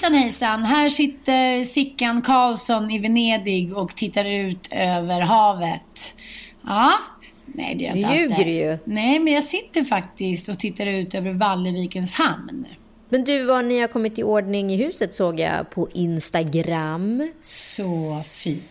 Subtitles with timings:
[0.00, 6.14] Hejsan hejsan, här sitter Sickan Karlsson i Venedig och tittar ut över havet.
[6.64, 6.92] Ja,
[7.46, 8.50] nej det gör jag inte Du ljuger det.
[8.50, 8.78] ju.
[8.84, 12.66] Nej, men jag sitter faktiskt och tittar ut över Vallevikens hamn.
[13.08, 17.32] Men du, vad ni har kommit i ordning i huset såg jag på Instagram.
[17.42, 18.62] Så fint.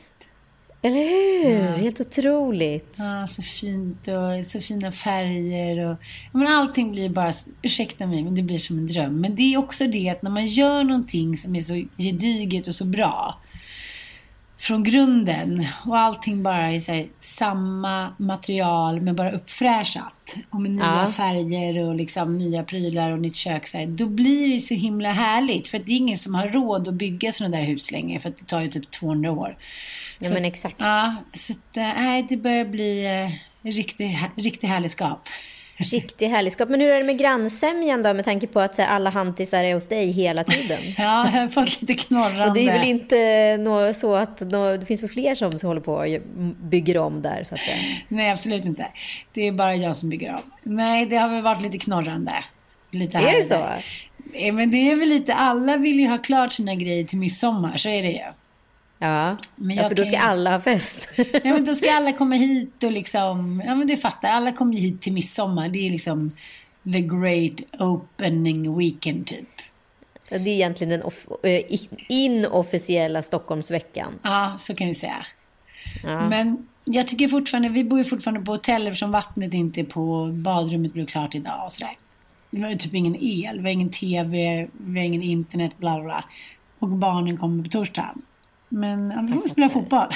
[0.81, 1.77] Eller hur?
[1.77, 2.95] Helt otroligt.
[2.97, 5.97] Ja, så fint och så fina färger och...
[6.31, 9.21] Ja, men allting blir bara, ursäkta mig, men det blir som en dröm.
[9.21, 12.75] Men det är också det att när man gör någonting som är så gediget och
[12.75, 13.39] så bra
[14.59, 21.03] från grunden och allting bara är här, samma material men bara uppfräschat och med nya
[21.05, 21.11] Ja.
[21.11, 25.11] färger och liksom nya prylar och nytt kök så här, då blir det så himla
[25.11, 28.29] härligt för det är ingen som har råd att bygga sådana där hus längre för
[28.29, 29.57] att det tar ju typ 200 år.
[30.19, 30.75] Ja, Så- men exakt.
[30.79, 35.27] Ja, så att, äh, det börjar bli eh, riktig, riktig härligskap.
[35.81, 36.69] Riktig härligskap.
[36.69, 39.73] Men hur är det med grannsämjan då med tanke på att här, alla hantisar är
[39.73, 40.77] hos dig hela tiden?
[40.97, 42.45] Ja, jag har fått lite knorrande.
[42.47, 45.81] Och det är väl inte nå- så att nå- det finns väl fler som håller
[45.81, 46.07] på och
[46.69, 47.77] bygger om där så att säga?
[48.07, 48.87] Nej, absolut inte.
[49.33, 50.41] Det är bara jag som bygger om.
[50.63, 52.33] Nej, det har väl varit lite knorrande.
[52.91, 53.67] Lite Är det så?
[54.33, 57.77] Nej, men det är väl lite, alla vill ju ha klart sina grejer till midsommar,
[57.77, 58.19] så är det ju.
[59.01, 61.13] Ja, Men ja för då ska ju- alla ha fest.
[61.17, 64.73] Ja, men då ska alla komma hit och liksom, ja men du fattar, alla kommer
[64.73, 65.69] ju hit till midsommar.
[65.69, 66.31] Det är liksom
[66.83, 69.49] the great opening weekend typ.
[70.29, 71.11] det är egentligen den
[71.43, 71.61] eh,
[72.09, 74.13] inofficiella Stockholmsveckan.
[74.21, 75.25] Ja, så kan vi säga.
[76.03, 76.29] Ja.
[76.29, 80.31] Men jag tycker fortfarande, vi bor ju fortfarande på hotell eftersom vattnet inte är på,
[80.33, 81.97] badrummet blev klart idag och sådär.
[82.49, 85.95] Vi har ju typ ingen el, vi har ingen TV, vi har ingen internet, bla
[85.95, 86.23] bla bla.
[86.79, 88.15] Och barnen kommer på torsdag.
[88.69, 90.13] Men vi får spela fotboll.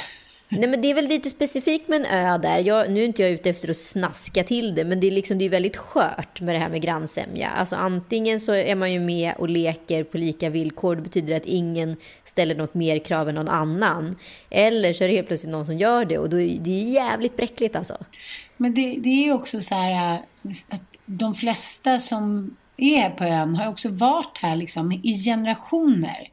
[0.57, 2.59] Nej men det är väl lite specifikt med en ö där.
[2.59, 5.37] Jag, nu är inte jag ute efter att snaska till det, men det är liksom
[5.37, 7.49] det är väldigt skört med det här med grannsämja.
[7.49, 10.95] Alltså antingen så är man ju med och leker på lika villkor.
[10.95, 14.15] Det betyder att ingen ställer något mer krav än någon annan.
[14.49, 16.91] Eller så är det helt plötsligt någon som gör det och då är det är
[16.91, 17.97] jävligt bräckligt alltså.
[18.57, 20.19] Men det, det är ju också så här äh,
[20.69, 26.29] att de flesta som är här på ön har också varit här liksom i generationer.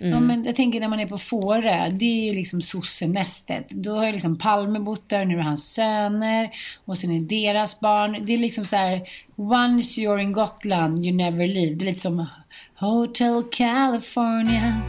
[0.00, 3.70] Ja, men jag tänker när man är på Fårö, det är ju liksom sossenästet.
[3.70, 6.50] Då har ju liksom Palme bott där, nu är hans söner
[6.84, 8.26] och sen är deras barn.
[8.26, 11.74] Det är liksom så här, once you're in Gotland, you never leave.
[11.74, 12.26] Det är lite som
[12.74, 14.80] Hotel California.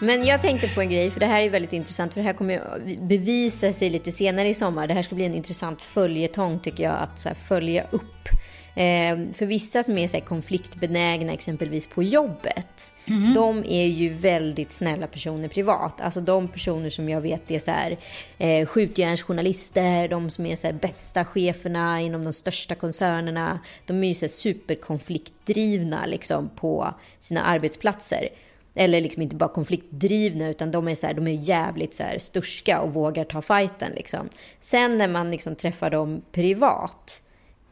[0.00, 2.32] Men jag tänkte på en grej, för det här är väldigt intressant, för det här
[2.32, 4.86] kommer ju bevisa sig lite senare i sommar.
[4.86, 8.28] Det här ska bli en intressant följetong tycker jag, att följa upp.
[8.76, 12.92] Eh, för vissa som är så konfliktbenägna, exempelvis på jobbet,
[13.34, 16.00] de är ju väldigt snälla personer privat.
[16.00, 17.98] Alltså de personer som jag vet är så här,
[18.38, 23.60] eh, skjutjärnsjournalister, de som är så här, bästa cheferna inom de största koncernerna.
[23.86, 28.28] De är ju så här, superkonfliktdrivna liksom, på sina arbetsplatser.
[28.74, 32.18] Eller liksom inte bara konfliktdrivna utan de är, så här, de är jävligt så här
[32.18, 33.92] sturska och vågar ta fighten.
[33.96, 34.28] Liksom.
[34.60, 37.22] Sen när man liksom träffar dem privat,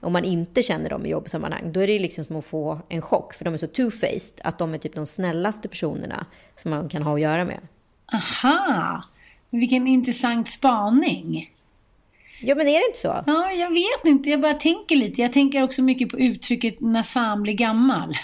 [0.05, 3.03] om man inte känner dem i jobbsammanhang, då är det liksom som att få en
[3.03, 3.35] chock.
[3.35, 7.03] För de är så two-faced att de är typ de snällaste personerna som man kan
[7.03, 7.61] ha att göra med.
[8.13, 9.03] Aha!
[9.51, 11.51] Vilken intressant spaning.
[12.41, 13.25] Ja, men är det inte så?
[13.27, 14.31] Ja, jag vet inte.
[14.31, 15.23] Jag bara tänker lite.
[15.23, 18.15] Jag tänker också mycket på uttrycket när fan blir gammal.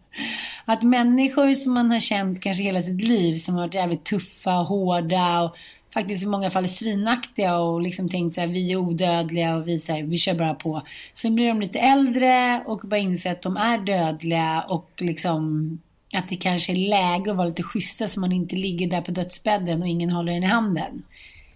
[0.64, 4.58] att människor som man har känt kanske hela sitt liv, som har varit jävligt tuffa
[4.58, 5.56] och hårda och
[5.94, 9.78] faktiskt i många fall svinaktiga och liksom tänkt så här, vi är odödliga och vi,
[9.78, 10.82] så här, vi kör bara på.
[11.14, 15.78] Sen blir de lite äldre och bara inser att de är dödliga och liksom
[16.12, 19.10] att det kanske är läge att vara lite schyssta så man inte ligger där på
[19.10, 21.02] dödsbädden och ingen håller en i handen.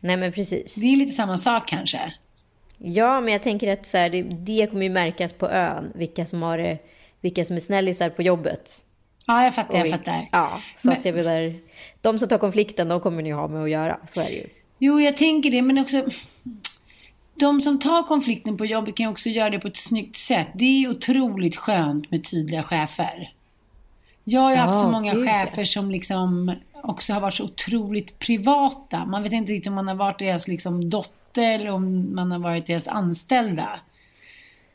[0.01, 0.75] Nej, men precis.
[0.75, 2.15] Det är lite samma sak kanske.
[2.79, 6.27] Ja, men jag tänker att så här, det, det kommer ju märkas på ön, vilka
[6.27, 6.79] som, har
[7.21, 8.85] vilka som är snällisar på jobbet.
[9.26, 10.29] Ja, jag fattar, jag fattar.
[10.32, 11.55] Ja, så Men- att jag menar,
[12.00, 13.99] de som tar konflikten, de kommer ni ha med att göra.
[14.06, 14.47] Så är det ju.
[14.79, 16.05] Jo, jag tänker det, men också...
[17.37, 20.47] De som tar konflikten på jobbet kan också göra det på ett snyggt sätt.
[20.55, 23.32] Det är otroligt skönt med tydliga chefer.
[24.25, 27.44] Jag har ju haft så Ja, många gud, chefer som liksom också har varit så
[27.44, 29.05] otroligt privata.
[29.06, 32.38] Man vet inte riktigt om man har varit deras liksom dotter eller om man har
[32.38, 33.81] varit deras anställda.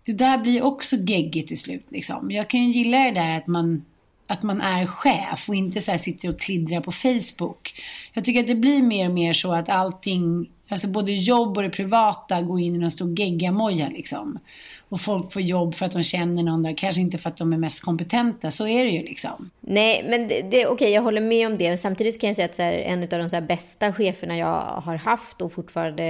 [0.05, 1.85] Det där blir också geggigt till slut.
[1.89, 2.31] Liksom.
[2.31, 3.85] Jag kan ju gilla det där att man,
[4.29, 7.81] att man är chef och inte så här sitter och kliddrar på Facebook.
[8.13, 11.63] Jag tycker att det blir mer och mer så att allting, alltså både jobb och
[11.63, 14.39] det privata går in i någon stor geggamoja liksom.
[14.89, 17.53] Och folk får jobb för att de känner någon där, kanske inte för att de
[17.53, 18.51] är mest kompetenta.
[18.51, 19.49] Så är det ju liksom.
[19.61, 21.77] Nej, men det, det, okej, jag håller med om det.
[21.77, 24.61] Samtidigt kan jag säga att så här, en av de så här bästa cheferna jag
[24.61, 26.03] har haft och fortfarande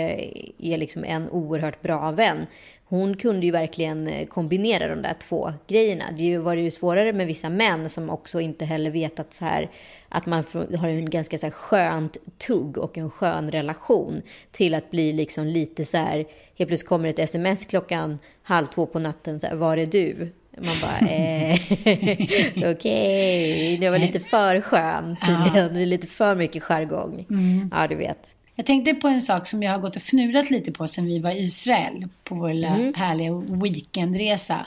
[0.58, 2.48] är liksom en oerhört bra vän.
[2.86, 6.04] Hon kunde ju verkligen eh, kombinera de där två grejerna.
[6.18, 9.70] Det var ju svårare med vissa män som också inte heller vet att, så här,
[10.10, 10.44] att man
[10.80, 14.22] har en ganska så här skönt tugg och en skön relation
[14.52, 16.16] till att bli liksom lite så här,
[16.58, 20.34] helt plötsligt kommer ett sms klockan halv två på natten, så här, var är du?
[20.58, 21.54] Man bara, eh,
[22.76, 25.76] okej, det var lite för skön tydligen.
[25.76, 27.26] Är lite för mycket jargong.
[27.72, 28.36] Ja, du vet.
[28.56, 31.20] Jag tänkte på en sak som jag har gått och fnulat lite på sen vi
[31.20, 34.66] var i Israel på vår lilla härliga weekendresa.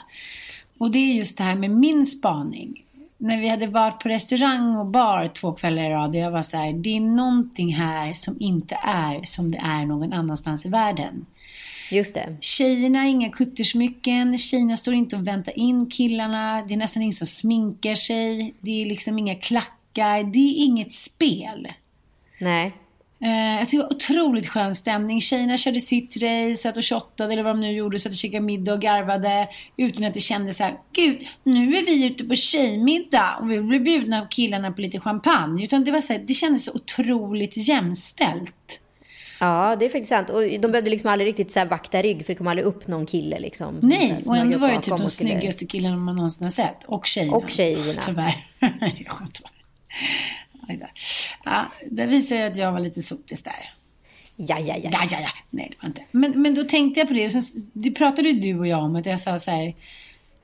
[0.77, 2.82] Och det är just det här med min spaning.
[3.23, 6.57] När vi hade varit på restaurang och bar två kvällar i rad jag var så
[6.57, 11.25] här, det är någonting här som inte är som det är någon annanstans i världen.
[11.91, 12.37] Just det.
[12.41, 17.13] Tjejerna har inga kuttersmycken, tjejerna står inte och väntar in killarna, det är nästan ingen
[17.13, 21.67] som sminkar sig, det är liksom inga klackar, det är inget spel.
[22.39, 22.71] Nej.
[23.23, 25.21] Eh, jag tycker det var otroligt skön stämning.
[25.21, 28.43] Tjejerna körde sitt race, satt och shottade eller vad de nu gjorde, satt och käkade
[28.43, 29.47] middag och garvade
[29.77, 33.61] utan att det kändes så här, gud, nu är vi ute på tjejmiddag och vi
[33.61, 35.63] blir bjudna av killarna på lite champagne.
[35.63, 38.79] Utan det var så här, det kändes så otroligt jämställt.
[39.39, 40.29] Ja, det är faktiskt sant.
[40.29, 42.87] Och de behövde liksom aldrig riktigt så här vakta rygg för det kom aldrig upp
[42.87, 43.79] någon kille liksom.
[43.81, 46.83] Nej, och ändå var det typ de snyggaste killarna man någonsin har sett.
[46.85, 47.37] Och tjejerna.
[47.37, 48.01] Och tjejerna.
[48.05, 48.35] Tyvärr.
[50.67, 50.79] Aj.
[51.45, 53.69] Ja, det visar att jag var lite sotis där.
[54.35, 54.89] Ja, ja, ja.
[54.93, 55.29] Ja, ja, ja.
[55.49, 56.01] Nej, det var inte.
[56.11, 57.25] Men, men då tänkte jag på det.
[57.25, 57.43] Och sen,
[57.73, 58.95] det pratade ju du och jag om.
[58.95, 59.75] Att jag sa så här.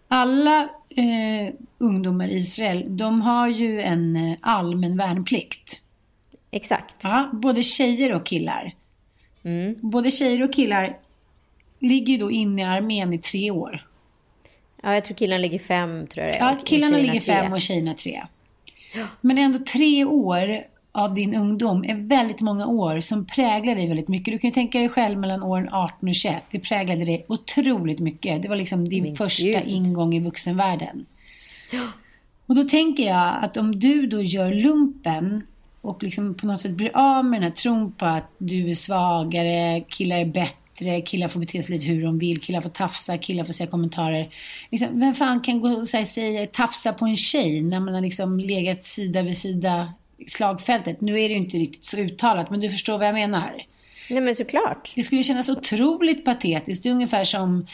[0.08, 5.82] Alla eh, ungdomar i Israel, de har ju en eh, allmän värnplikt.
[6.52, 6.96] Exakt.
[7.02, 8.76] Ja, både tjejer och killar.
[9.44, 9.76] Mm.
[9.82, 10.98] Både tjejer och killar
[11.80, 13.86] ligger ju då inne i armén i tre år.
[14.84, 17.34] Ja, jag tror killarna ligger fem, tror jag Ja, killarna ligger tre.
[17.34, 18.24] fem och tjejerna tre.
[19.22, 24.08] Men ändå tre år av din ungdom är väldigt många år som präglar dig väldigt
[24.08, 24.34] mycket.
[24.34, 26.44] Du kan ju tänka dig själv mellan åren 18 och 21.
[26.52, 28.42] Det präglade dig otroligt mycket.
[28.42, 29.64] Det var liksom din Men första gud.
[29.68, 31.06] ingång i vuxenvärlden.
[32.46, 35.44] Och då tänker jag att om du då gör lumpen
[35.82, 38.74] och liksom på något sätt blir av med den här tron på att du är
[38.74, 40.59] svagare, killar är bättre,
[41.06, 44.30] killar får bete sig lite hur de vill, killar får tafsa, killar får säga kommentarer.
[44.70, 48.02] Liksom, vem fan kan gå och säga, säga tafsa på en tjej när man har
[48.02, 51.02] liksom legat sida vid sida i slagfältet?
[51.02, 53.66] Nu är det ju inte riktigt så uttalat, men du förstår vad jag menar.
[54.10, 54.92] Nej, men såklart.
[54.96, 56.84] Det skulle kännas otroligt patetiskt.
[56.84, 57.68] Det är ungefär som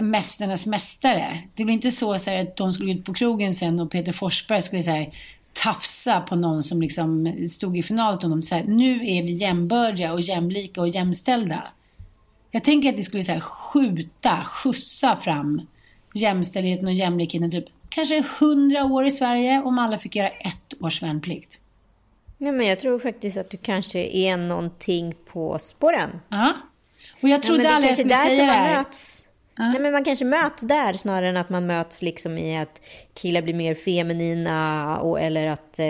[0.00, 1.42] Mästarnas mästare.
[1.54, 4.12] Det blir inte så, så här, att de skulle ut på krogen sen och Peter
[4.12, 5.10] Forsberg skulle så här,
[5.52, 8.42] tafsa på någon som liksom stod i final åt honom.
[8.42, 11.64] Så här, nu är vi jämbördiga och jämlika och jämställda.
[12.56, 15.62] Jag tänker att det skulle så här, skjuta, skjutsa fram
[16.14, 21.02] jämställdheten och jämlikheten typ kanske hundra år i Sverige om alla fick göra ett års
[21.02, 21.58] värnplikt.
[22.38, 26.20] Nej, men jag tror faktiskt att du kanske är någonting på spåren.
[26.28, 26.52] Ja.
[27.22, 28.76] Och jag Ja, trodde aldrig jag kanske skulle säga det här.
[28.78, 29.22] möts.
[29.58, 32.80] Nej, men man kanske möts där snarare än att man möts liksom i att
[33.14, 35.86] killar blir mer feminina och, eller att eh,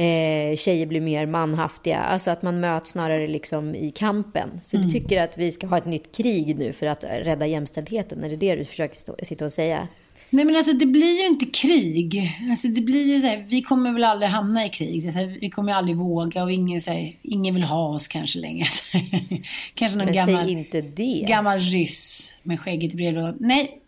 [0.00, 1.98] Eh, tjejer blir mer manhaftiga.
[1.98, 4.60] Alltså att man möts snarare liksom i kampen.
[4.62, 8.24] Så du tycker att vi ska ha ett nytt krig nu för att rädda jämställdheten?
[8.24, 9.88] Är det det du försöker stå, sitta och säga?
[10.30, 12.32] Nej men alltså det blir ju inte krig.
[12.50, 15.04] Alltså det blir ju så här, vi kommer väl aldrig hamna i krig.
[15.04, 18.66] Här, vi kommer aldrig våga och ingen, så här, ingen vill ha oss kanske längre.
[19.74, 21.24] kanske någon Men gammal, säg inte det.
[21.28, 23.36] gammal ryss med skägget i brevlådan.
[23.40, 23.78] Nej,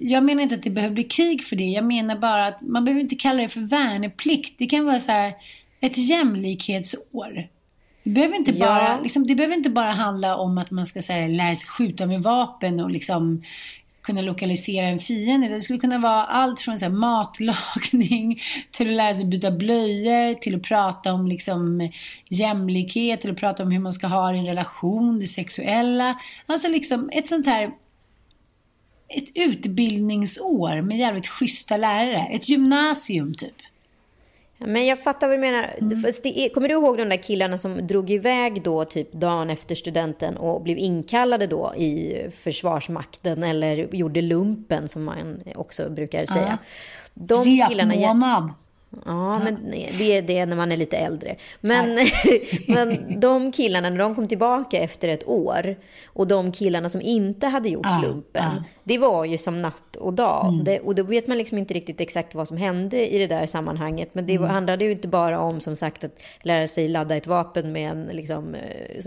[0.00, 1.64] jag menar inte att det behöver bli krig för det.
[1.64, 4.54] Jag menar bara att man behöver inte kalla det för värneplikt.
[4.58, 5.34] Det kan vara så här
[5.80, 7.48] ett jämlikhetsår.
[8.02, 8.66] Det behöver inte Ja.
[8.66, 11.68] bara, liksom, det behöver inte bara handla om att man ska så här, lära sig
[11.68, 13.42] skjuta med vapen och liksom
[14.02, 15.48] kunna lokalisera en fiende.
[15.48, 18.40] Det skulle kunna vara allt från så här, matlagning
[18.70, 21.90] till att lära sig byta blöjor, till att prata om liksom,
[22.28, 26.18] jämlikhet, till att prata om hur man ska ha det i en relation, det sexuella.
[26.46, 27.70] Alltså liksom ett sånt här
[29.16, 32.28] ett utbildningsår med jävligt schyssta lärare.
[32.32, 33.54] Ett gymnasium typ.
[34.58, 35.76] Ja, Men jag fattar vad du menar.
[35.80, 36.04] Mm.
[36.24, 40.36] Är, kommer du ihåg de där killarna som drog iväg då typ dagen efter studenten
[40.36, 46.58] och blev inkallade då i Försvarsmakten eller gjorde lumpen som man också brukar säga.
[47.14, 47.94] De killarna...
[47.94, 48.50] Repmånad.
[49.04, 51.36] Ja, men det är det när man är lite äldre.
[51.60, 51.98] Men,
[52.68, 55.76] men de killarna, när de kom tillbaka efter ett år
[56.06, 58.62] och de killarna som inte hade gjort Ja, lumpen, ja.
[58.84, 60.60] det var ju som natt och dag.
[60.64, 63.46] Det, och då vet man liksom inte riktigt exakt vad som hände i det där
[63.46, 64.08] sammanhanget.
[64.12, 67.26] Men det var- handlade ju inte bara om som sagt att lära sig ladda ett
[67.26, 69.00] vapen med en liksom, eh,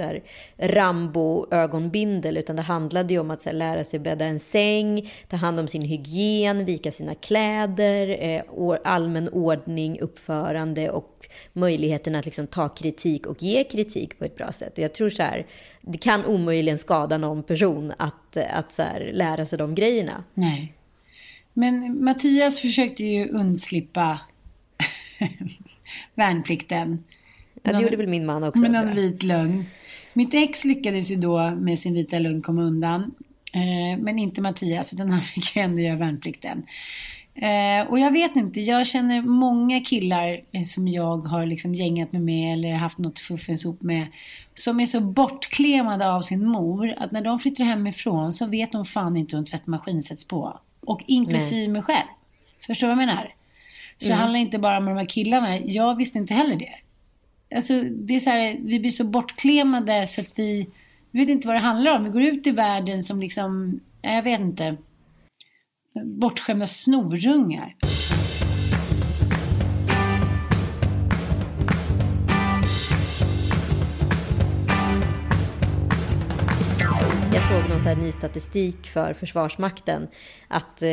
[0.57, 5.59] Rambo-ögonbindel, utan det handlade ju om att här, lära sig bädda en säng, ta hand
[5.59, 8.41] om sin hygien, vika sina kläder, eh,
[8.83, 14.51] allmän ordning, uppförande och möjligheten att liksom, ta kritik och ge kritik på ett bra
[14.51, 14.73] sätt.
[14.73, 15.45] Och jag tror så här,
[15.81, 20.23] det kan omöjligen skada någon person att, att så här, lära sig de grejerna.
[20.33, 20.73] Nej.
[21.53, 24.19] Men Mattias försökte ju undslippa
[26.15, 27.03] värnplikten.
[27.63, 28.61] Ja, det gjorde väl min man också.
[28.61, 29.65] Med någon vit lögn.
[30.13, 33.11] Mitt ex lyckades ju då med sin vita lögn komma undan.
[33.53, 36.63] Eh, men inte Mattias, utan han fick ju ändå göra värnplikten.
[37.41, 42.11] Eh, och jag vet inte, jag känner många killar eh, som jag har liksom gängat
[42.11, 44.07] mig med eller haft något fuffens ihop med.
[44.55, 48.85] Som är så bortklemade av sin mor att när de flyttar hemifrån så vet de
[48.85, 50.59] fan inte hur en tvättmaskin sätts på.
[50.81, 52.07] Och inklusive mig själv.
[52.67, 53.33] Förstår du vad jag menar?
[53.97, 55.59] Så det handlar inte bara om de här killarna.
[55.59, 56.75] Jag visste inte heller det.
[57.55, 60.67] Alltså, det är så här, vi blir så bortklemade så att vi,
[61.11, 62.03] vi vet inte vad det handlar om.
[62.03, 64.77] Vi går ut i världen som liksom, ja, jag vet inte,
[65.95, 67.75] bortskämda snorungar.
[77.33, 80.07] Jag såg någon så ny statistik för Försvarsmakten.
[80.47, 80.87] Att eh,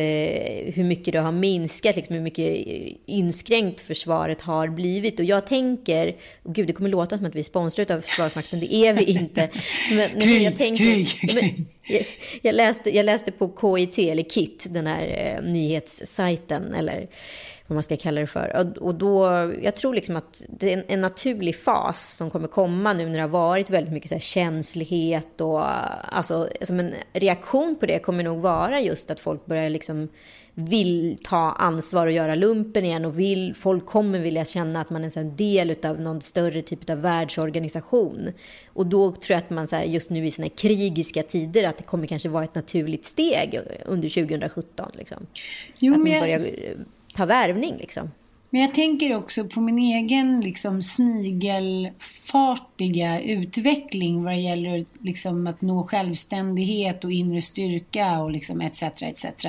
[0.74, 2.66] hur mycket det har minskat, liksom hur mycket
[3.06, 5.18] inskränkt försvaret har blivit.
[5.18, 8.60] Och jag tänker, och gud det kommer låta som att vi är sponsrade av Försvarsmakten,
[8.60, 9.48] det är vi inte.
[9.90, 11.64] Men, men jag tänker, krig, krig.
[11.82, 12.06] jag,
[12.42, 17.08] jag, läste, jag läste på KIT, eller KIT, den här eh, nyhetssajten, eller
[17.66, 18.76] vad man ska kalla det för.
[18.80, 19.26] Och, då,
[19.62, 23.14] jag tror liksom att det är en, en naturlig fas som kommer komma nu när
[23.14, 25.64] det har varit väldigt mycket så här känslighet och
[26.16, 30.08] alltså som en reaktion på det kommer nog vara just att folk börjar liksom
[30.58, 35.04] vill ta ansvar och göra lumpen igen och vill, folk kommer vilja känna att man
[35.04, 38.32] är en del av någon större typ av världsorganisation.
[38.72, 41.78] Och då tror jag att man så här, just nu i här krigiska tider att
[41.78, 44.90] det kommer kanske vara ett naturligt steg under 2017.
[44.94, 45.26] Liksom.
[45.78, 46.40] Jo, att man börjar
[47.16, 48.10] ta värvning liksom.
[48.50, 55.60] Men jag tänker också på min egen liksom, snigelfartiga utveckling vad det gäller liksom, att
[55.60, 58.82] nå självständighet och inre styrka och liksom, etc.
[58.82, 59.46] etc.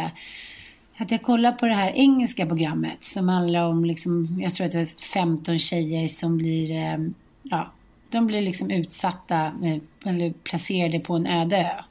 [0.97, 4.71] Att jag kollar på det här engelska programmet som handlar om, liksom, jag tror att
[4.71, 6.97] det var 15 tjejer som blir, eh,
[7.43, 7.71] ja,
[8.09, 11.83] de blir liksom utsatta eh, eller placerade på en öde ö.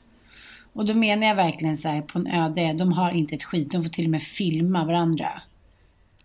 [0.73, 3.45] Och då menar jag verkligen så här, på en öde ö, de har inte ett
[3.45, 5.42] skit, de får till och med filma varandra.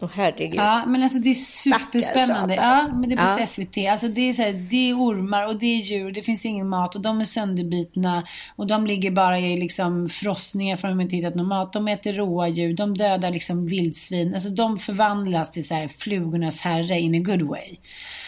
[0.07, 0.55] Herregud.
[0.55, 2.55] Ja, men alltså det är superspännande.
[2.55, 3.47] Ja, men det är på Ja.
[3.47, 3.77] SVT.
[3.91, 6.69] Alltså det är så här, det är ormar och det är djur, det finns ingen
[6.69, 11.01] mat och de är sönderbitna och de ligger bara i liksom frossningar för att de
[11.01, 11.73] inte hittat någon mat.
[11.73, 14.33] De äter råa djur, de dödar liksom vildsvin.
[14.33, 17.77] Alltså de förvandlas till så här flugornas herre in a good way.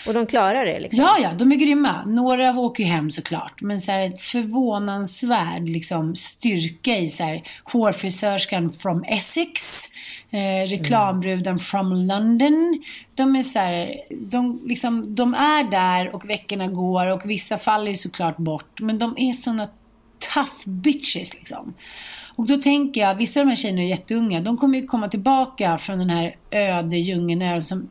[0.08, 1.00] Och de klarar det liksom.
[1.00, 2.06] Ja, ja, de är grymma.
[2.06, 3.62] Några åker ju hem såklart.
[3.62, 9.84] Men så här ett förvånansvärd liksom, styrka i så här hårfrisörskan from Essex.
[10.30, 12.84] Eh, reklambruden from London.
[13.16, 17.92] De är så här, de, liksom, de är där och veckorna går och vissa faller
[17.92, 18.82] ju såklart bort.
[18.82, 19.68] Men de är såna
[20.34, 21.74] tough bitches liksom.
[22.36, 24.42] Och då tänker jag, vissa av de här tjejerna är jätteunga.
[24.42, 27.90] De kommer ju komma tillbaka från den här öde djungeln som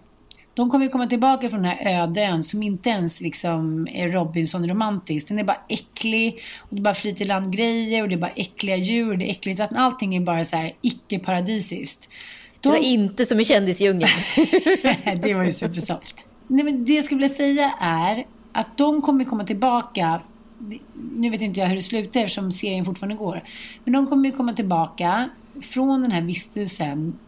[0.54, 4.08] de kommer ju komma tillbaka från den här öde ön som inte ens liksom är
[4.08, 5.28] Robinson-romantisk.
[5.28, 8.76] Den är bara äcklig och det bara flyter land grejer och det är bara äckliga
[8.76, 9.76] djur och det är äckligt vatten.
[9.76, 12.08] Allting är bara så här icke-paradisiskt.
[12.60, 14.10] Det var inte som i Kändisdjungeln.
[15.22, 16.26] det var ju supersoft.
[16.46, 20.20] Nej, men det jag skulle vilja säga är att de kommer komma tillbaka.
[21.16, 23.42] Nu vet inte jag hur det slutar eftersom serien fortfarande går.
[23.84, 25.28] Men de kommer komma tillbaka
[25.62, 27.18] från den här vistelsen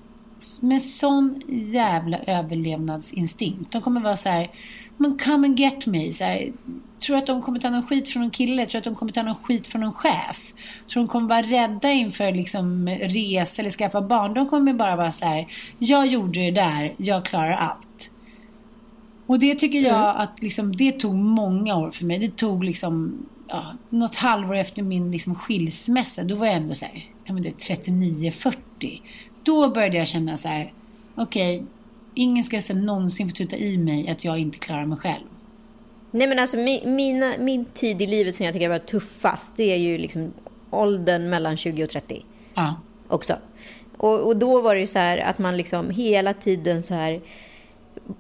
[0.61, 3.73] med sån jävla överlevnadsinstinkt.
[3.73, 4.51] De kommer vara så här,
[4.97, 6.13] men come and get me.
[6.13, 6.53] Så här,
[7.01, 8.67] tror att de kommer ta någon skit från en kille?
[8.67, 10.55] Tror att de kommer ta någon skit från en chef?
[10.93, 14.35] Tror de kommer vara rädda inför liksom resa eller skaffa barn?
[14.35, 15.47] De kommer bara vara så här,
[15.79, 18.11] jag gjorde det där, jag klarar allt.
[19.27, 20.17] Och det tycker jag mm.
[20.17, 22.19] att liksom, det tog många år för mig.
[22.19, 26.23] Det tog liksom, ja, något halvår efter min liksom, skilsmässa.
[26.23, 28.57] Då var jag ändå så här, ja, men det 39-40.
[29.45, 30.73] Då började jag känna så här,
[31.15, 31.67] okej, okay,
[32.15, 35.25] ingen ska sen någonsin få tuta i mig att jag inte klarar mig själv.
[36.11, 39.73] Nej men alltså min, mina, min tid i livet som jag tycker var tuffast, det
[39.73, 40.33] är ju liksom
[40.71, 42.25] åldern mellan 20 och 30.
[42.55, 42.75] Ja.
[43.09, 43.37] Också.
[43.97, 47.21] Och, och då var det ju så här att man liksom hela tiden så här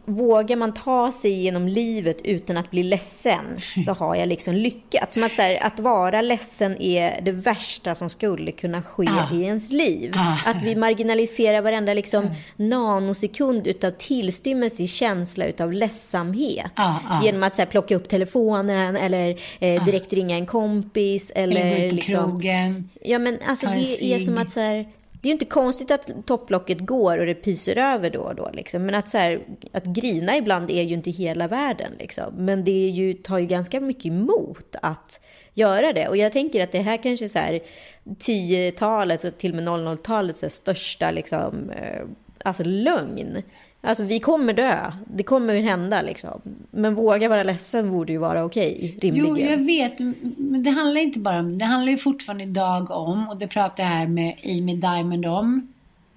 [0.04, 5.14] vågar man ta sig genom livet utan att bli ledsen så har jag liksom lyckats.
[5.14, 9.34] Som att, så här, att vara ledsen är det värsta som skulle kunna ske ah.
[9.34, 10.12] i ens liv.
[10.16, 10.50] Ah.
[10.50, 12.36] Att vi marginaliserar varenda liksom, mm.
[12.56, 16.72] nanosekund utav tillstymmelse i känsla utav ledsamhet.
[16.74, 17.24] Ah, ah.
[17.24, 19.84] Genom att så här, plocka upp telefonen eller eh, ah.
[19.84, 21.32] direkt ringa en kompis.
[21.34, 22.88] Eller, eller gå ut på liksom, krogen.
[23.02, 24.86] Ja men alltså det är som att så här,
[25.24, 28.50] det är ju inte konstigt att topplocket går och det pyser över då och då.
[28.52, 28.86] Liksom.
[28.86, 29.40] Men att, så här,
[29.72, 31.92] att grina ibland är ju inte hela världen.
[31.98, 32.34] Liksom.
[32.36, 35.20] Men det är ju, tar ju ganska mycket emot att
[35.54, 36.08] göra det.
[36.08, 37.60] Och jag tänker att det här kanske är så här
[38.04, 42.02] 10-talets och till och med 00-talets största liksom, eh,
[42.44, 43.42] alltså lögn.
[43.84, 44.92] Alltså vi kommer dö.
[45.06, 46.40] Det kommer hända liksom.
[46.70, 49.26] Men våga vara ledsen borde ju vara okej, rimligen.
[49.26, 49.98] Jo, jag vet.
[50.38, 51.64] Men det handlar inte bara om det.
[51.64, 55.68] handlar ju fortfarande idag om, och det pratar jag här med Amy Diamond om.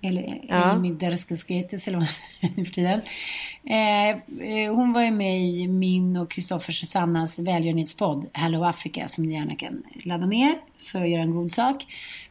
[0.01, 0.55] Eller ja.
[0.55, 2.07] Amy Derskasketes eller vad
[2.55, 3.01] nu för tiden.
[3.63, 9.25] Eh, eh, hon var ju med i min och Kristoffer Susannas välgörenhetspodd Hello Africa som
[9.25, 10.55] ni gärna kan ladda ner
[10.91, 11.85] för att göra en god sak.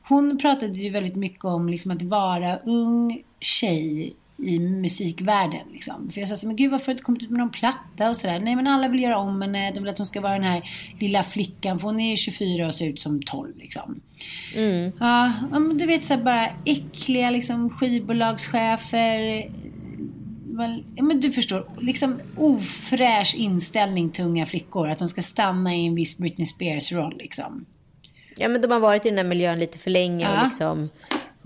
[0.09, 5.67] Hon pratade ju väldigt mycket om liksom att vara ung tjej i musikvärlden.
[5.73, 6.11] Liksom.
[6.11, 8.09] För jag sa så men gud varför har du inte kommit ut med någon platta
[8.09, 8.39] och sådär.
[8.39, 9.71] Nej men alla vill göra om henne.
[9.71, 11.79] De vill att hon ska vara den här lilla flickan.
[11.79, 14.01] För hon är 24 och ser ut som 12 liksom.
[14.55, 14.93] Mm.
[15.01, 19.51] Ja, men du vet så bara äckliga liksom skivbolagschefer.
[21.03, 24.91] Men du förstår, liksom ofräsch inställning till unga flickor.
[24.91, 27.67] Att de ska stanna i en viss Britney Spears-roll liksom.
[28.37, 30.41] Ja men de har varit i den här miljön lite för länge ja.
[30.41, 30.89] och liksom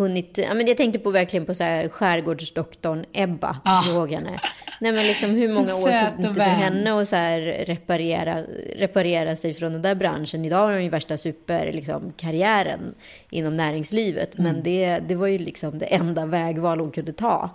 [0.03, 0.39] hunnit...
[0.39, 3.57] Ja, men jag tänkte på verkligen på så här skärgårdsdoktorn Ebba.
[3.65, 3.91] Ah.
[3.91, 4.41] Ihåg henne.
[4.81, 8.43] Nej, men liksom, hur många år tog det för henne att så här reparera,
[8.77, 10.45] reparera sig från den där branschen?
[10.45, 12.95] Idag har hon ju värsta superkarriären liksom,
[13.31, 14.39] inom näringslivet.
[14.39, 14.53] Mm.
[14.53, 17.51] Men det, det var ju liksom det enda vägval hon kunde ta.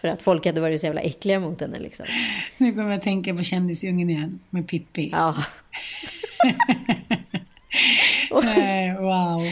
[0.00, 1.78] För att folk hade varit så jävla äckliga mot henne.
[1.78, 2.06] Liksom.
[2.56, 5.10] Nu kommer jag att tänka på Kändisdjungeln igen med Pippi.
[5.12, 5.34] Ja.
[8.42, 9.42] Nej, wow.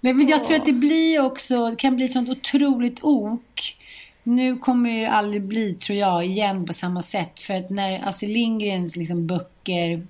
[0.00, 3.76] Nej, men jag tror att det blir också, det kan bli ett sånt otroligt ok.
[4.22, 7.40] Nu kommer det aldrig bli, tror jag, igen på samma sätt.
[7.40, 10.06] För att när Astrid Lindgrens liksom, böcker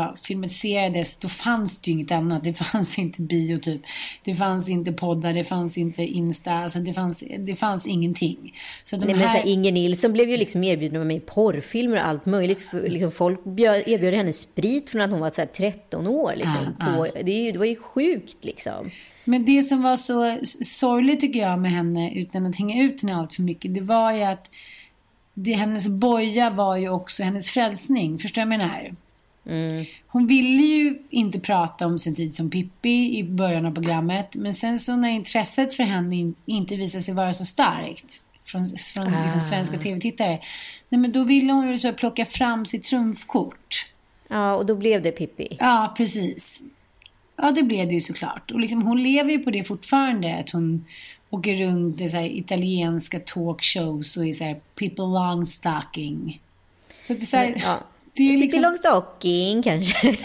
[0.00, 2.44] ja, filmatiserades, då fanns det ju inget annat.
[2.44, 3.80] Det fanns inte bio typ.
[4.24, 6.52] Det fanns inte poddar, det fanns inte Insta.
[6.52, 8.54] Alltså det fanns, det fanns ingenting.
[8.82, 9.20] Så de Nej, här...
[9.20, 12.06] men så här, Inger Nilsson blev ju liksom erbjuden att vara med i porrfilmer och
[12.06, 12.60] allt möjligt.
[12.60, 16.32] För, liksom, folk erbjöd henne sprit från att hon var så här, 13 år.
[16.36, 17.22] Liksom, ah, på, ah.
[17.22, 18.90] Det, det var ju sjukt liksom.
[19.24, 23.16] Men det som var så sorgligt tycker jag med henne, utan att hänga ut henne
[23.16, 24.50] allt för mycket, det var ju att
[25.34, 28.18] det, hennes boja var ju också hennes frälsning.
[28.18, 28.94] Förstår du vad jag menar?
[29.46, 29.84] Mm.
[30.06, 34.34] Hon ville ju inte prata om sin tid som Pippi i början av programmet.
[34.34, 39.14] Men sen så när intresset för henne inte visade sig vara så starkt från, från
[39.14, 39.22] ah.
[39.22, 40.40] liksom svenska tv-tittare.
[40.88, 43.86] Nej, men då ville hon ju så plocka fram sitt trumfkort.
[44.28, 45.56] Ja, och då blev det Pippi.
[45.58, 46.62] Ja, precis.
[47.36, 48.50] Ja, det blev det ju såklart.
[48.50, 50.36] Och liksom, hon lever ju på det fortfarande.
[50.36, 50.84] Att hon
[51.30, 56.40] åker runt i så italienska talkshows och i så här People Long Stocking.
[57.02, 57.80] Så det är så här, ja.
[58.14, 58.60] Det är liksom...
[58.62, 60.16] Pippi Långstocking kanske?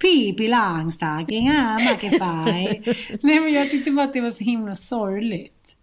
[0.00, 2.92] Pippi Långstocking, ah, Mackify.
[3.22, 5.73] Nej men jag tyckte bara att det var så himla sorgligt.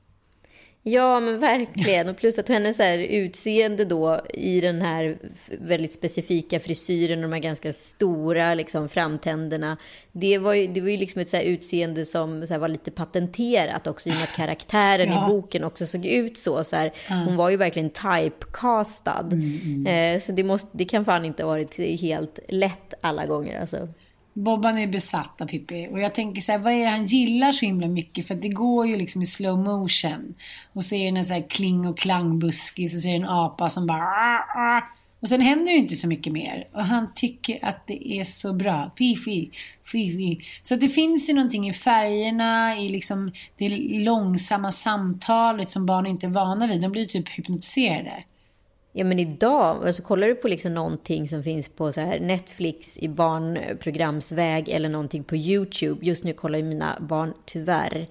[0.83, 2.09] Ja, men verkligen.
[2.09, 5.17] Och plus att hennes så här utseende då i den här
[5.59, 9.77] väldigt specifika frisyren och de här ganska stora liksom, framtänderna.
[10.11, 13.87] Det var ju, det var ju liksom ett så utseende som så var lite patenterat
[13.87, 15.25] också i och med att karaktären ja.
[15.25, 16.63] i boken också såg ut så.
[16.63, 17.15] så här, ja.
[17.15, 19.29] Hon var ju verkligen typecastad.
[19.31, 20.15] Mm, mm.
[20.15, 23.61] Eh, så det, måste, det kan fan inte ha varit helt lätt alla gånger.
[23.61, 23.87] Alltså.
[24.33, 25.87] Bobban är besatt av Pippi.
[25.91, 28.27] Och jag tänker så här, vad är det han gillar så himla mycket?
[28.27, 30.35] För det går ju liksom i slow motion.
[30.73, 33.29] Och så är det en så här kling och klangbuskis och så är det en
[33.29, 34.03] apa som bara...
[34.03, 34.81] Ah, ah.
[35.21, 36.67] Och sen händer ju inte så mycket mer.
[36.73, 38.91] Och han tycker att det är så bra.
[38.97, 39.51] Fifi,
[39.85, 40.37] fifi.
[40.61, 43.69] Så det finns ju någonting i färgerna, i liksom det
[44.03, 46.81] långsamma samtalet som barn inte är vana vid.
[46.81, 48.23] De blir typ hypnotiserade.
[48.93, 52.97] Ja men idag, alltså kollar du på liksom någonting som finns på så här Netflix
[52.97, 56.06] i barnprogramsväg eller någonting på YouTube.
[56.06, 58.08] Just nu kollar ju mina barn tyvärr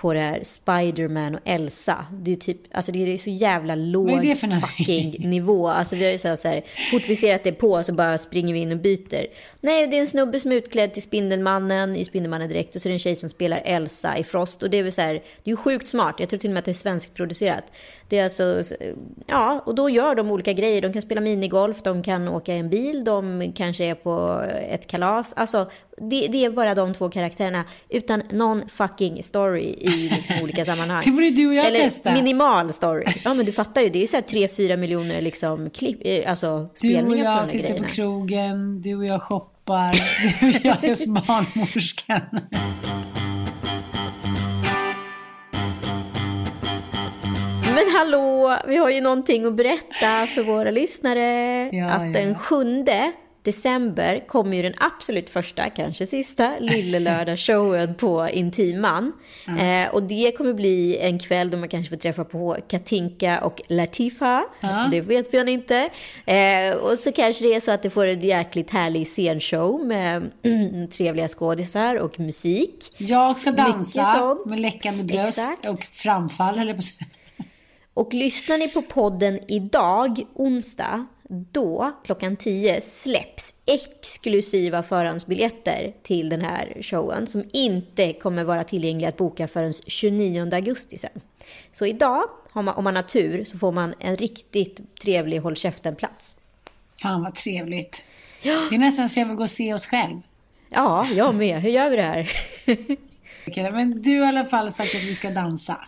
[0.00, 2.04] på det här Spiderman och Elsa.
[2.12, 5.68] Det är typ, alltså det är så jävla låg fucking nivå.
[5.68, 7.82] Alltså vi har ju så här, så här, fort vi ser att det är på
[7.82, 9.26] så bara springer vi in och byter.
[9.60, 12.88] Nej, det är en snubbe som är utklädd till Spindelmannen i Spindelmannen direkt och så
[12.88, 14.62] är det en tjej som spelar Elsa i Frost.
[14.62, 16.14] Och det är väl så här, det är ju sjukt smart.
[16.18, 17.64] Jag tror till och med att det är svenskproducerat.
[18.08, 18.62] Det är alltså,
[19.26, 20.82] ja, och då gör de olika grejer.
[20.82, 24.86] De kan spela minigolf, de kan åka i en bil, de kanske är på ett
[24.86, 25.32] kalas.
[25.36, 30.64] Alltså, det, det är bara de två karaktärerna utan någon fucking story i liksom olika
[30.64, 31.02] sammanhang.
[31.04, 32.12] det borde du och jag Eller testa.
[32.12, 33.04] minimal story.
[33.24, 33.88] Ja, men du fattar ju.
[33.88, 37.34] Det är så här 3-4 miljoner liksom klipp, eh, alltså spelningar på de här grejerna.
[37.34, 39.92] Du och jag sitter på krogen, du och jag shoppar,
[40.40, 42.40] du och jag är barnmorskan.
[47.74, 51.68] Men hallå, vi har ju någonting att berätta för våra lyssnare.
[51.72, 52.12] Ja, att ja.
[52.20, 59.12] den sjunde december kommer ju den absolut första, kanske sista, Lillelördag-showen på Intiman.
[59.48, 59.86] Mm.
[59.86, 63.62] Eh, och det kommer bli en kväll då man kanske får träffa på Katinka och
[63.68, 64.44] Latifa.
[64.60, 64.90] Mm.
[64.90, 65.90] Det vet vi inte.
[66.26, 70.30] Eh, och så kanske det är så att det får en jäkligt härlig scenshow med
[70.92, 72.92] trevliga skådisar och musik.
[72.96, 75.68] Jag ska dansa med läckande bröst Exakt.
[75.68, 77.06] och framfall, höll jag på att säga.
[77.94, 86.40] Och lyssnar ni på podden idag, onsdag, då, klockan 10, släpps exklusiva förhandsbiljetter till den
[86.40, 91.20] här showen som inte kommer vara tillgängliga att boka förrän 29 augusti sen.
[91.72, 96.36] Så idag, om man har tur, så får man en riktigt trevlig håll käften-plats.
[97.02, 98.02] Fan vad trevligt.
[98.42, 98.66] Ja.
[98.70, 100.20] Det är nästan så jag vill gå och se oss själv.
[100.68, 101.60] Ja, jag med.
[101.60, 102.30] Hur gör vi det här?
[103.72, 105.84] Men du har i alla fall sagt att vi ska dansa.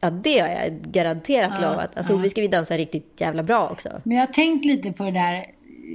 [0.00, 1.96] Ja, det har jag garanterat ja, lovat.
[1.96, 2.16] Alltså, ja.
[2.18, 4.00] vi ska vi dansa riktigt jävla bra också.
[4.04, 5.46] Men jag har tänkt lite på det där.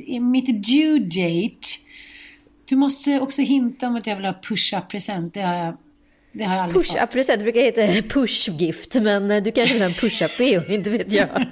[0.06, 1.68] I mitt due date.
[2.66, 5.34] Du måste också hinta om att jag vill ha push-up-present.
[5.34, 5.78] Det har jag,
[6.32, 6.98] det har jag aldrig push fått.
[6.98, 8.96] Push-up-present brukar heta push-gift.
[9.02, 11.28] Men du kanske vill ha en push-up-bh, inte vet jag.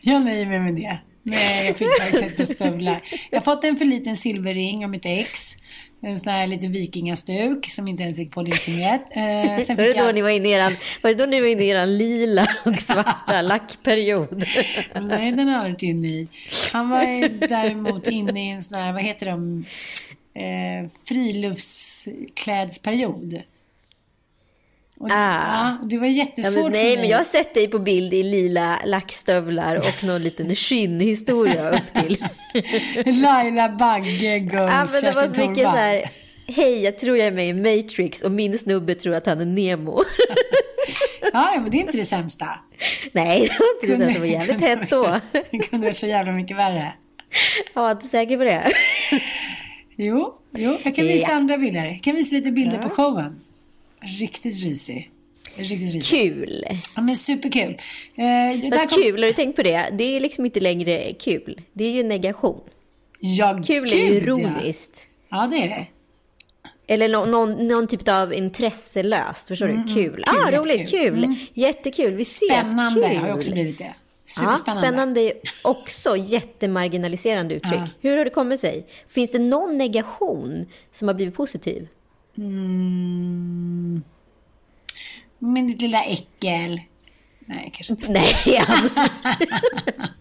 [0.00, 0.98] jag nöjer mig med det.
[1.22, 3.02] Nej, jag fick faktiskt ett par stövlar.
[3.30, 5.56] Jag har fått en för liten silverring av mitt ex.
[6.00, 9.02] En sån här lite vikingastuk som inte ens gick på linsinget.
[9.10, 9.22] Eh,
[9.76, 10.14] var, det då jag...
[10.14, 12.80] ni var inne i eran, var det då ni var inne i eran lila och
[12.80, 14.44] svarta lackperiod?
[15.00, 16.28] Nej, den har varit inne i.
[16.72, 19.64] Han var däremot inne i en sån här, vad heter de,
[20.34, 23.42] eh, friluftsklädsperiod.
[25.00, 25.12] Och, ah.
[25.12, 28.22] Ja, det var jättesvårt ja, men, Nej, men jag har sett dig på bild i
[28.22, 32.24] lila lackstövlar och någon liten skinnhistoria upp till.
[33.22, 36.10] Laila Bagge, Guns, ja, men Det var så mycket så här,
[36.46, 39.44] hej, jag tror jag är med i Matrix och min snubbe tror att han är
[39.44, 40.02] Nemo.
[41.32, 42.48] ja, men det är inte det sämsta.
[43.12, 44.12] Nej, det var inte kunde, det sämsta.
[44.12, 45.20] Det var jävligt hett då.
[45.50, 46.92] Det kunde varit så jävla mycket värre.
[47.74, 48.72] Jag var inte säker på det.
[49.96, 51.36] Jo, jo jag kan visa ja.
[51.36, 51.84] andra bilder.
[51.84, 52.88] Jag kan visa lite bilder ja.
[52.88, 53.40] på showen.
[54.00, 55.10] Riktigt risig.
[55.54, 56.04] Riktigt risig.
[56.04, 56.64] Kul!
[56.96, 57.80] Ja men superkul.
[58.14, 59.02] Eh, Fast kom...
[59.02, 59.88] kul, har du tänkt på det?
[59.92, 61.60] Det är liksom inte längre kul.
[61.72, 62.60] Det är ju negation.
[63.20, 65.08] Ja, kul gud, är ju ironiskt.
[65.28, 65.42] Ja.
[65.42, 65.86] ja, det är det.
[66.86, 69.94] Eller no, någon, någon typ av intresselöst, förstår mm, du?
[69.94, 70.10] Kul.
[70.10, 71.24] kul ah, roligt, kul.
[71.24, 71.36] Mm.
[71.54, 73.16] Jättekul, vi ses, Spännande kul.
[73.16, 73.94] har också blivit det.
[74.24, 74.80] Superspännande.
[74.80, 75.32] Ja, spännande är
[75.62, 77.80] också jättemarginaliserande uttryck.
[77.80, 77.88] Ja.
[78.00, 78.86] Hur har det kommit sig?
[79.08, 81.88] Finns det någon negation som har blivit positiv?
[82.38, 84.02] Mm.
[85.38, 86.80] Men ditt lilla äckel.
[87.40, 88.12] Nej, kanske inte.
[88.12, 88.34] Nej,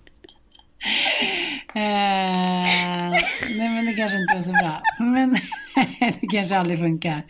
[1.75, 3.11] uh,
[3.57, 4.81] nej, men det kanske inte var så bra.
[4.99, 5.37] Men
[6.21, 7.23] det kanske aldrig funkar.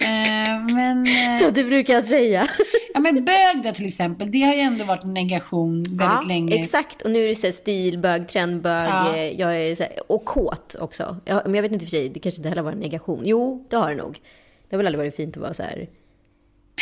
[0.00, 2.48] Uh, men, uh, så du brukar säga.
[2.94, 4.30] ja, men bög då till exempel.
[4.30, 6.54] Det har ju ändå varit en negation väldigt ja, länge.
[6.54, 7.02] Exakt.
[7.02, 8.88] Och nu är det så här stilbög, trendbög.
[8.88, 9.16] Ja.
[9.16, 11.16] Jag är så här, och kåt också.
[11.24, 13.22] Jag, men jag vet inte för sig, det kanske inte heller var en negation.
[13.26, 14.20] Jo, det har det nog.
[14.68, 15.88] Det har väl aldrig varit fint att vara så här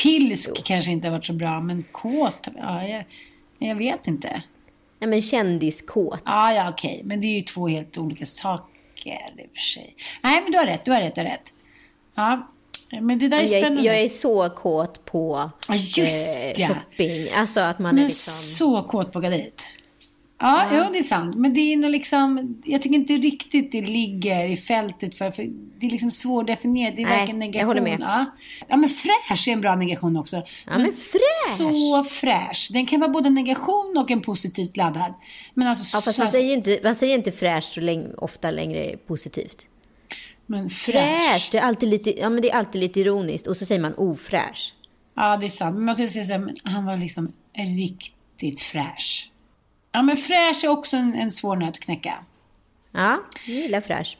[0.02, 3.04] Pilsk kanske inte har varit så bra, men kåt, ja, jag,
[3.58, 4.42] jag vet inte.
[5.02, 6.22] Ja, men kändiskåt.
[6.24, 7.00] Ja, ja, okej.
[7.04, 9.96] Men det är ju två helt olika saker i och för sig.
[10.22, 11.52] Nej, men du har rätt, du har rätt, du har rätt.
[12.14, 12.48] Ja,
[13.00, 13.82] men det där är Jag, spännande.
[13.82, 16.66] jag är så kåt på Ja, just det.
[16.68, 17.28] shopping.
[17.34, 18.32] Alltså att man Du är liksom...
[18.34, 19.66] så kåt på dit.
[20.42, 20.90] Ja, ja.
[20.92, 21.36] det är sant.
[21.36, 25.42] Men det är nog liksom, jag tycker inte riktigt det ligger i fältet för, för
[25.80, 26.96] det är liksom svårdefinierat.
[26.96, 27.60] Det är Nej, varken negation.
[27.60, 27.98] jag håller med.
[28.00, 28.24] Ja.
[28.68, 30.36] ja, men fräsch är en bra negation också.
[30.66, 31.56] Ja, men fräsch!
[31.58, 32.70] Så fräsch.
[32.72, 35.14] Den kan vara både negation och en positivt laddad.
[35.54, 38.50] Men alltså, Ja, fast så, man säger inte, man säger inte fräscht så länge, ofta
[38.50, 39.68] längre positivt.
[40.46, 40.94] men fräsch.
[41.32, 43.46] Fräsch, det är alltid lite, ja, men det är alltid lite ironiskt.
[43.46, 44.74] Och så säger man ofräsch.
[45.14, 45.74] Ja, det är sant.
[45.76, 47.32] Men man kan säga så här, men han var liksom
[47.76, 49.28] riktigt fräsch.
[49.94, 52.14] Ja, men fräsch är också en, en svår nöt att knäcka.
[52.92, 54.18] Ja, jag gillar fräsch.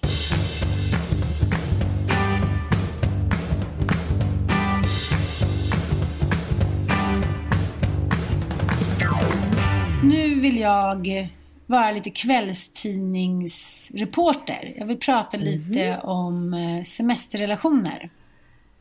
[10.05, 11.29] Nu vill jag
[11.67, 14.73] vara lite kvällstidningsreporter.
[14.77, 18.11] Jag vill prata lite om eh, semesterrelationer.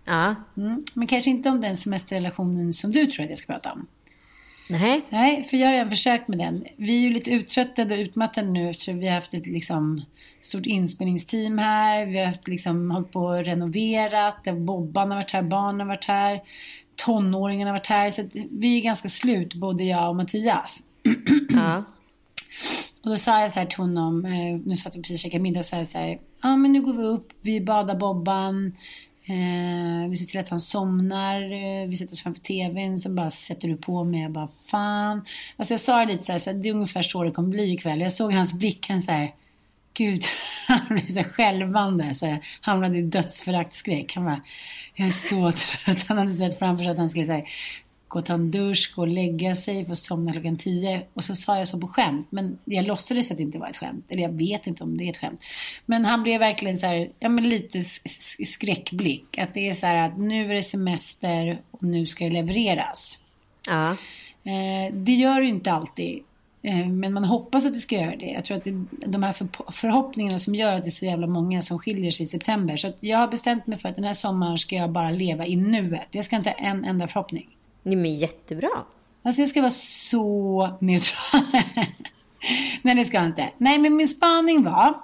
[0.05, 0.85] Ja, Mm.
[0.93, 3.87] Men kanske inte om den semesterrelationen som du tror att jag ska prata om.
[4.71, 5.01] Nej.
[5.09, 6.65] Nej, för jag har redan försökt med den.
[6.77, 10.01] Vi är ju lite uttröttade och utmattade nu eftersom vi har haft ett liksom,
[10.41, 12.05] stort inspelningsteam här.
[12.05, 14.43] Vi har haft, liksom, hållit på och renoverat.
[14.57, 16.41] Bobban har varit här, barnen har varit här.
[16.95, 18.09] Tonåringarna har varit här.
[18.09, 20.83] Så vi är ganska slut, både jag och Mattias.
[21.49, 21.83] Ja.
[23.03, 25.43] Och då sa jag så här till honom, eh, nu satt vi precis och käkade
[25.43, 28.75] middag, och sa jag så här, ja men nu går vi upp, vi badar Bobban,
[29.25, 33.31] eh, vi ser till att han somnar, eh, vi sätter oss framför tvn, sen bara
[33.31, 35.25] sätter du på mig, jag bara fan.
[35.57, 37.49] Alltså jag sa det lite så här, så här, det är ungefär så det kommer
[37.49, 38.01] bli ikväll.
[38.01, 39.33] Jag såg hans blick, han så här,
[39.93, 40.23] gud,
[40.67, 44.15] han blev så här skälvande, så här, hamnade i dödsföraktskräck.
[44.15, 44.41] Han bara,
[44.95, 45.51] jag är så
[45.85, 46.05] trött.
[46.07, 47.45] Han hade sett framför sig att han skulle så här,
[48.11, 51.01] gå och ta en dusch, gå och lägga sig, få somna klockan tio.
[51.13, 53.77] Och så sa jag så på skämt, men jag låtsades att det inte var ett
[53.77, 54.05] skämt.
[54.09, 55.41] Eller jag vet inte om det är ett skämt.
[55.85, 57.83] Men han blev verkligen så här, ja men lite
[58.45, 59.37] skräckblick.
[59.37, 63.17] Att det är så här att nu är det semester och nu ska det levereras.
[63.69, 63.91] Ja.
[64.43, 66.23] Eh, det gör det inte alltid.
[66.61, 68.25] Eh, men man hoppas att det ska göra det.
[68.25, 71.27] Jag tror att det de här för, förhoppningarna som gör att det är så jävla
[71.27, 72.77] många som skiljer sig i september.
[72.77, 75.55] Så jag har bestämt mig för att den här sommaren ska jag bara leva i
[75.55, 76.07] nuet.
[76.11, 77.49] Jag ska inte ha en enda förhoppning.
[77.83, 78.69] Nej, men jättebra.
[79.23, 81.41] Alltså jag ska vara så neutral.
[82.81, 83.49] Nej det ska jag inte.
[83.57, 85.01] Nej men min spaning var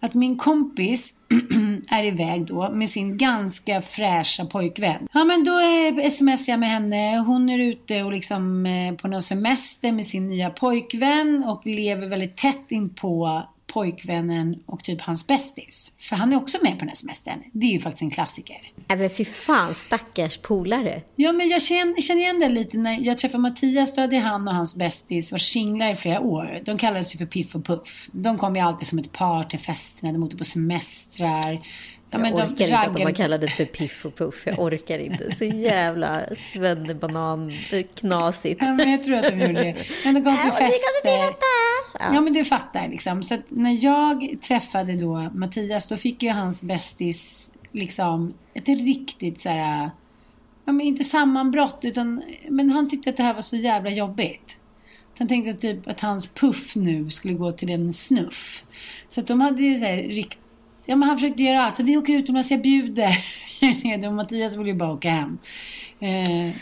[0.00, 1.14] att min kompis
[1.90, 5.08] är iväg då med sin ganska fräscha pojkvän.
[5.12, 7.18] Ja men då eh, smsar jag med henne.
[7.18, 12.06] Hon är ute och liksom eh, på någon semester med sin nya pojkvän och lever
[12.06, 15.92] väldigt tätt in på pojkvännen och typ hans bästis.
[15.98, 17.42] För han är också med på den här semestern.
[17.52, 18.60] Det är ju faktiskt en klassiker.
[18.88, 21.02] Nej, men fy fan, stackars polare.
[21.16, 23.94] Ja, men jag känner, känner igen det lite när jag träffade Mattias.
[23.94, 26.62] Då hade han och hans bästis varit singlar i flera år.
[26.64, 28.08] De kallades ju för Piff och Puff.
[28.12, 30.12] De kom ju alltid som ett par till festerna.
[30.12, 31.58] De åkte på semestrar.
[32.10, 34.42] Ja, Jag men de orkar inte att de kallades för piff och puff.
[34.46, 35.34] Jag orkar inte.
[35.34, 37.52] Så jävla svennebanan,
[37.94, 38.60] knasigt.
[38.62, 39.76] Ja, men jag tror att de gjorde det.
[40.04, 41.04] Men de kom till Ja, fester.
[41.04, 41.34] där.
[42.14, 42.20] Ja.
[42.20, 43.22] men du fattar liksom.
[43.22, 49.48] Så när jag träffade då Mattias, då fick ju hans bästis liksom ett riktigt så
[49.48, 49.90] här,
[50.64, 54.56] ja men inte sammanbrott utan, men han tyckte att det här var så jävla jobbigt.
[55.18, 58.64] Han tänkte typ att hans puff nu skulle gå till en snuff.
[59.08, 60.38] Så att de hade ju så här rikt...
[60.86, 61.76] Ja men han försökte göra allt.
[61.76, 63.18] Så vi åker utomlands, jag bjuder.
[64.08, 65.38] och Mattias ville ju bara åka hem.
[66.00, 66.54] Eh,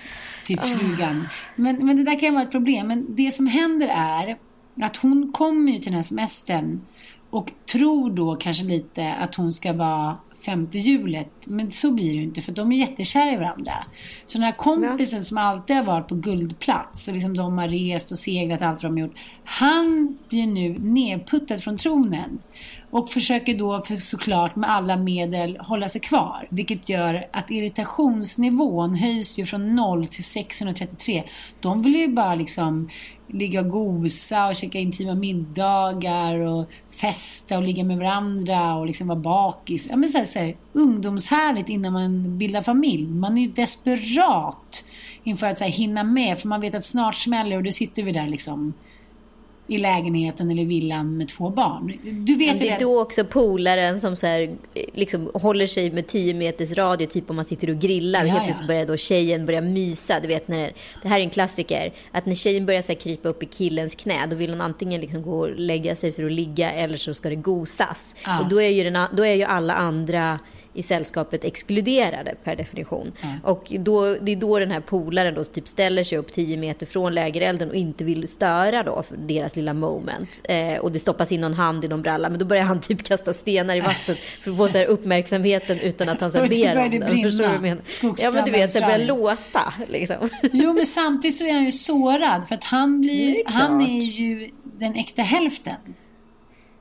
[0.47, 1.29] till frugan.
[1.57, 2.87] Men, men det där kan ju vara ett problem.
[2.87, 4.37] Men det som händer är
[4.83, 6.81] att hon kommer ju till den här semestern
[7.31, 11.31] och tror då kanske lite att hon ska vara femte hjulet.
[11.45, 13.73] Men så blir det ju inte för de är jättekära i varandra.
[14.27, 18.13] Så den här kompisen som alltid har varit på guldplats och liksom de har rest
[18.13, 19.17] och seglat allt de har gjort.
[19.45, 22.39] Han blir nu nedputtad från tronen.
[22.91, 26.47] Och försöker då för, såklart med alla medel hålla sig kvar.
[26.51, 31.23] Vilket gör att irritationsnivån höjs ju från 0 till 633.
[31.61, 32.91] De vill ju bara liksom
[33.27, 39.07] ligga och gosa och käka intima middagar och festa och ligga med varandra och liksom
[39.09, 39.87] vara bakis.
[39.91, 43.09] Ja men så här, så här, ungdomshärligt innan man bildar familj.
[43.09, 44.85] Man är ju desperat
[45.25, 48.03] inför att så här, hinna med för man vet att snart smäller och då sitter
[48.03, 48.75] vi där liksom
[49.67, 51.99] i lägenheten eller villan med två barn.
[52.03, 54.51] Du vet Men det är då också polaren som så här,
[54.93, 58.33] liksom håller sig med 10 meters radio, typ om man sitter och grillar och Ja,
[58.33, 58.47] helt ja.
[58.47, 60.21] plötsligt börjar då tjejen börja mysa.
[60.21, 60.73] Du vet när det,
[61.03, 63.95] det här är en klassiker, att när tjejen börjar så här krypa upp i killens
[63.95, 67.15] knä, då vill hon antingen liksom gå och lägga sig för att ligga eller så
[67.15, 68.15] ska det gosas.
[68.25, 68.41] Ja.
[68.41, 70.39] Och då är, ju den, då är ju alla andra
[70.75, 73.13] i sällskapet exkluderade per definition.
[73.23, 73.37] Mm.
[73.43, 76.87] Och då, det är då den här polaren då typ ställer sig upp 10 meter
[76.87, 80.41] från lägerelden och inte vill störa då deras lilla moment.
[80.45, 83.03] Eh, och det stoppas in någon hand i någon bralla, men då börjar han typ
[83.03, 86.49] kasta stenar i vattnet för att få så här uppmärksamheten utan att han så här
[86.75, 86.99] ber om det.
[86.99, 87.31] Brinna.
[87.31, 87.81] Förstår du men?
[88.19, 90.29] Ja men du vet, det börjar låta liksom.
[90.53, 94.03] Jo men samtidigt så är han ju sårad för att han blir, är han är
[94.03, 95.77] ju den äkta hälften.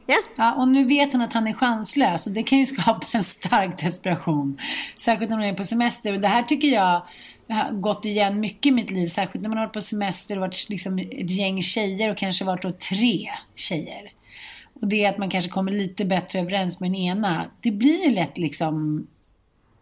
[0.05, 0.17] Ja.
[0.35, 0.53] ja.
[0.53, 3.81] Och nu vet han att han är chanslös och det kan ju skapa en stark
[3.81, 4.59] desperation.
[4.97, 6.13] Särskilt när man är på semester.
[6.13, 7.01] Och det här tycker jag
[7.49, 9.07] har gått igen mycket i mitt liv.
[9.07, 12.45] Särskilt när man har varit på semester och varit liksom ett gäng tjejer och kanske
[12.45, 14.11] varit då tre tjejer.
[14.81, 17.45] Och det är att man kanske kommer lite bättre överens med den ena.
[17.61, 19.07] Det blir ju lätt liksom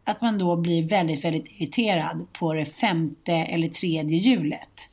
[0.04, 4.90] att man då blir väldigt, väldigt irriterad på det femte eller tredje hjulet.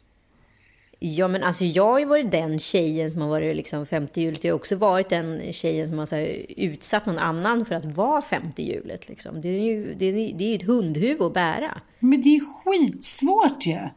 [1.00, 4.44] Ja, men alltså jag har ju varit den tjejen som har varit liksom femte hjulet.
[4.44, 8.22] Jag har också varit den tjejen som har här, utsatt någon annan för att vara
[8.22, 9.08] femte hjulet.
[9.08, 9.40] Liksom.
[9.40, 11.80] Det är ju det är, det är ett hundhuvud att bära.
[11.98, 13.72] Men det är skitsvårt ju.
[13.72, 13.90] Ja.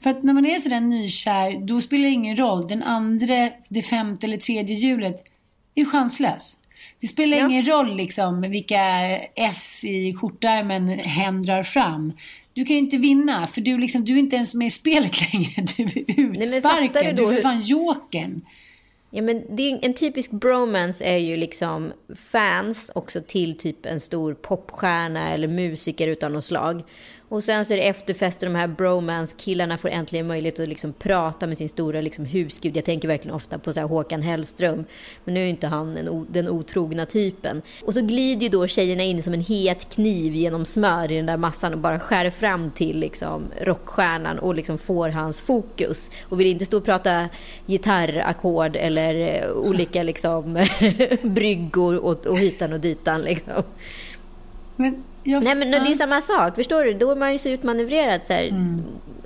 [0.00, 2.68] För att när man är sådär nykär, då spelar det ingen roll.
[2.68, 5.24] Den andra, det femte eller tredje hjulet
[5.74, 6.58] är chanslös.
[7.00, 7.46] Det spelar ja.
[7.46, 8.80] ingen roll liksom vilka
[9.34, 12.12] S i skjortärmen hen drar fram
[12.56, 15.12] du kan ju inte vinna för du, liksom, du är inte ens med i spelet
[15.32, 15.66] längre.
[15.76, 17.04] Du är utsparkad.
[17.04, 18.40] Nej, du, du är för fan jokern.
[19.10, 21.92] Ja, men är, en typisk bromance är ju liksom
[22.30, 26.82] fans också till typ en stor popstjärna eller musiker utan något slag.
[27.28, 31.46] Och sen så är det efterfester, de här bromance-killarna får äntligen möjlighet att liksom prata
[31.46, 32.76] med sin stora liksom husgud.
[32.76, 34.84] Jag tänker verkligen ofta på så här Håkan Hellström,
[35.24, 37.62] men nu är inte han en, den otrogna typen.
[37.84, 41.26] Och så glider ju då tjejerna in som en het kniv genom smör i den
[41.26, 46.10] där massan och bara skär fram till liksom rockstjärnan och liksom får hans fokus.
[46.22, 47.28] Och vill inte stå och prata
[47.66, 50.66] gitarrackord eller eh, olika liksom
[51.22, 53.62] bryggor och, och hitan och ditan liksom.
[54.76, 56.94] Men jag, Nej men det är samma sak, förstår du?
[56.94, 58.48] Då är man ju så utmanövrerad så här.
[58.48, 58.82] Mm.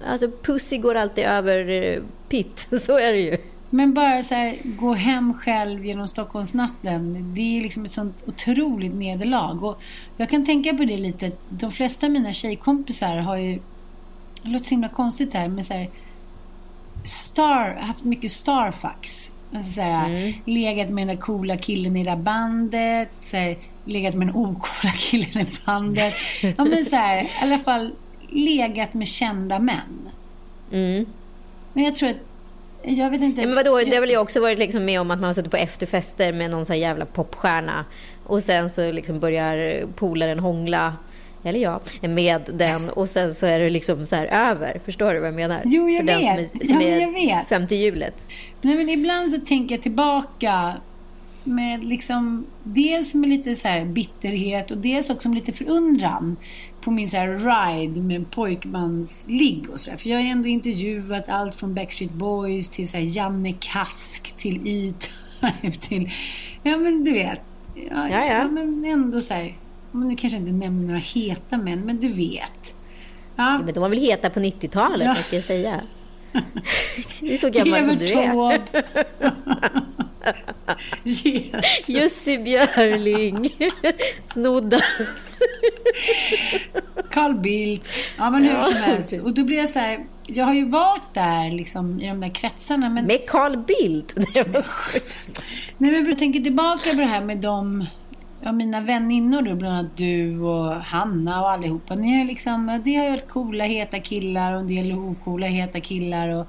[0.06, 3.36] Alltså pussy går alltid över eh, pitt, så är det ju.
[3.72, 7.34] Men bara så här, gå hem själv genom Stockholmsnatten.
[7.34, 9.64] Det är liksom ett sånt otroligt nederlag.
[9.64, 9.80] Och
[10.16, 11.32] jag kan tänka på det lite.
[11.48, 13.60] De flesta av mina tjejkompisar har ju...
[14.42, 15.90] Det låter så himla konstigt här, men så här,
[17.04, 19.32] Star, haft mycket starfucks.
[19.54, 20.32] Alltså så här, mm.
[20.44, 23.10] legat med den där coola killen i det där bandet.
[23.20, 26.14] Så här, legat med den ocoola killen i bandet.
[26.42, 27.92] Ja, men så här, i alla fall
[28.28, 30.10] legat med kända män.
[30.72, 31.06] Mm.
[31.72, 32.16] Men jag tror att
[32.82, 33.46] jag vet inte.
[33.46, 35.50] Men vadå, det har väl jag också varit liksom med om att man har suttit
[35.50, 37.84] på efterfester med någon sån här jävla popstjärna.
[38.24, 40.96] Och sen så liksom börjar polaren hångla,
[41.44, 42.90] eller jag, med den.
[42.90, 44.80] Och sen så är det liksom så här över.
[44.84, 45.62] Förstår du vad jag menar?
[45.64, 46.36] Jo, jag För vet.
[46.36, 47.48] den som är, som ja, jag vet.
[47.48, 48.28] femte hjulet.
[48.60, 50.74] Nej, men ibland så tänker jag tillbaka
[51.44, 56.36] med liksom, dels med lite så bitterhet och dels också med lite förundran
[56.80, 59.98] på min så ride med pojkmansligg och sådär.
[59.98, 65.78] För jag har ändå intervjuat allt från Backstreet Boys till så Janne Kask till E-Type
[65.80, 66.10] till,
[66.62, 67.40] ja men du vet.
[67.74, 68.48] Ja, ja, ja.
[68.48, 69.56] men ändå så här,
[69.92, 72.74] nu kanske inte nämner några heta män, men du vet.
[73.36, 73.52] Ja.
[73.52, 75.14] ja men de var väl heta på 90-talet, ja.
[75.14, 75.80] vad ska jag säga?
[77.20, 78.60] det är så gammal som du är.
[81.02, 81.88] Jesus.
[81.88, 83.50] Jussi Björling.
[84.24, 85.38] Snoddas.
[87.10, 87.88] Carl Bildt.
[88.18, 88.62] Ja, men hur ja.
[88.62, 89.12] som helst.
[89.12, 92.28] Och då blir jag så här, jag har ju varit där liksom, i de där
[92.28, 92.88] kretsarna.
[92.88, 93.06] Men...
[93.06, 94.14] Med Carl Bildt?
[95.78, 97.86] Nej, men jag tänker tillbaka på det här med de
[98.42, 101.94] ja, mina väninnor då, bland annat du och Hanna och allihopa.
[101.94, 105.80] Ni har liksom, det har ju varit coola, heta killar och en del ocoola, heta
[105.80, 106.28] killar.
[106.28, 106.46] Och,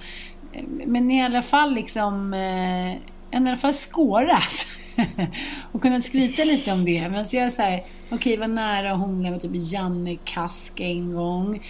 [0.86, 4.68] men ni har i alla fall liksom eh, i alla fall skårat.
[5.72, 7.10] och kunnat skryta lite om det.
[7.10, 10.18] Men så jag är så här, okej okay, var nära att hångla med typ Janne
[10.24, 11.68] Kask en gång.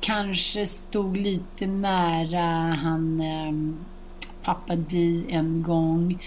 [0.00, 3.76] Kanske stod lite nära han eh,
[4.44, 6.18] pappa Di en gång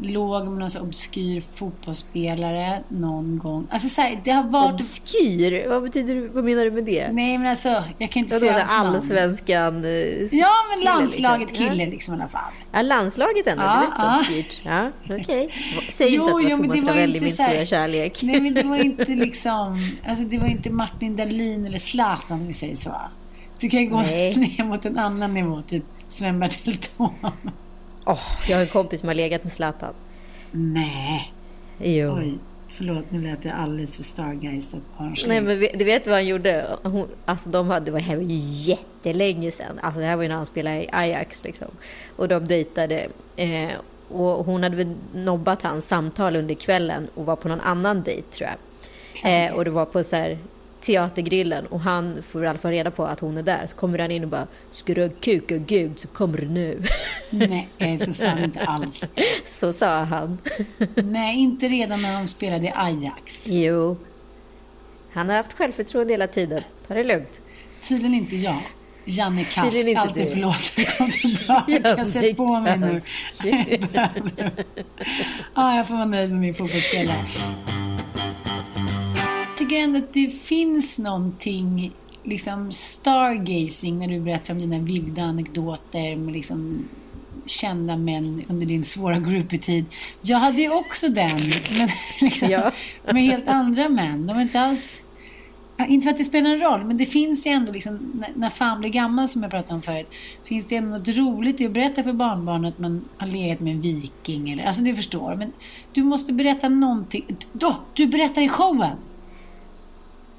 [0.00, 3.66] låg med någon så obskyr fotbollsspelare någon gång.
[3.70, 4.74] Alltså så här, det har varit...
[4.74, 5.68] Obskyr?
[5.68, 7.12] Vad betyder vad menar du med det?
[7.12, 8.94] Nej men alltså, jag kan inte jag säga hans namn.
[8.94, 9.90] Allsvenskan eh,
[10.34, 11.68] Ja men landslaget liksom.
[11.68, 12.52] kille liksom i alla fall.
[12.72, 14.60] Ja landslaget ändå, ja, det är inte så obskyrt.
[14.62, 15.20] Ja, okej.
[15.20, 15.88] Okay.
[15.90, 18.22] Säg jo, inte att det var jo, Thomas Ravelli, min här, stora kärlek.
[18.22, 22.46] Nej men det var inte liksom, alltså det var inte Martin Dahlin eller Zlatan om
[22.46, 22.94] vi säger så.
[23.60, 24.36] Du kan gå nej.
[24.58, 27.32] ner mot en annan nivå, typ Sven-Bertil Taube.
[28.06, 29.94] Oh, jag har en kompis som har legat med Zlatan.
[30.50, 31.32] Nej.
[31.78, 32.18] Jo.
[32.18, 32.38] Oj,
[32.68, 34.80] förlåt nu lät jag alldeles för stargeistat
[35.26, 36.66] Nej men du vet vad han gjorde?
[36.82, 39.78] Hon, alltså de hade, det var här var ju jättelänge sedan.
[39.82, 41.68] Alltså det här var ju när han spelade i Ajax liksom.
[42.16, 43.08] Och de dejtade.
[43.36, 43.70] Eh,
[44.08, 48.30] och hon hade väl nobbat hans samtal under kvällen och var på någon annan dejt
[48.30, 49.46] tror jag.
[49.46, 50.38] Eh, och det var på så här
[50.80, 53.66] teatergrillen och han får i alla fall reda på att hon är där.
[53.66, 56.82] Så kommer han in och bara Ska du kuka gud så kommer du nu.
[57.30, 59.08] Nej, så sa han inte alls.
[59.46, 60.38] Så sa han.
[60.94, 63.46] Nej, inte redan när de spelade i Ajax.
[63.48, 63.96] Jo.
[65.12, 66.62] Han har haft självförtroende hela tiden.
[66.88, 67.40] Ta det lugnt.
[67.88, 68.62] Tydligen inte jag.
[69.04, 70.30] Janne Kask, Tydligen inte alltid du.
[70.30, 70.72] förlåt.
[70.98, 73.00] Kom tillbaka, Janne sätt på mig nu.
[73.42, 73.66] Jag
[75.54, 77.26] ja, jag får vara nöjd med min fotbollsspelare.
[79.66, 81.92] Tycker ändå att det finns någonting
[82.22, 86.88] liksom stargazing när du berättar om dina vilda anekdoter med liksom
[87.46, 89.84] kända män under din svåra groupie-tid.
[90.22, 91.40] Jag hade ju också den,
[91.78, 91.88] men
[92.20, 92.72] liksom, Ja.
[93.12, 94.26] med helt andra män.
[94.26, 95.02] De är inte alls...
[95.88, 98.50] Inte för att det spelar en roll, men det finns ju ändå, liksom, när, när
[98.50, 100.10] fan blir gammal som jag pratade om förut,
[100.44, 103.72] finns det ändå något roligt i att berätta för barnbarnet att man har legat med
[103.72, 104.50] en viking.
[104.50, 105.34] Eller, alltså du förstår.
[105.34, 105.52] Men
[105.92, 107.36] du måste berätta någonting.
[107.52, 108.96] Då, du berättar i showen!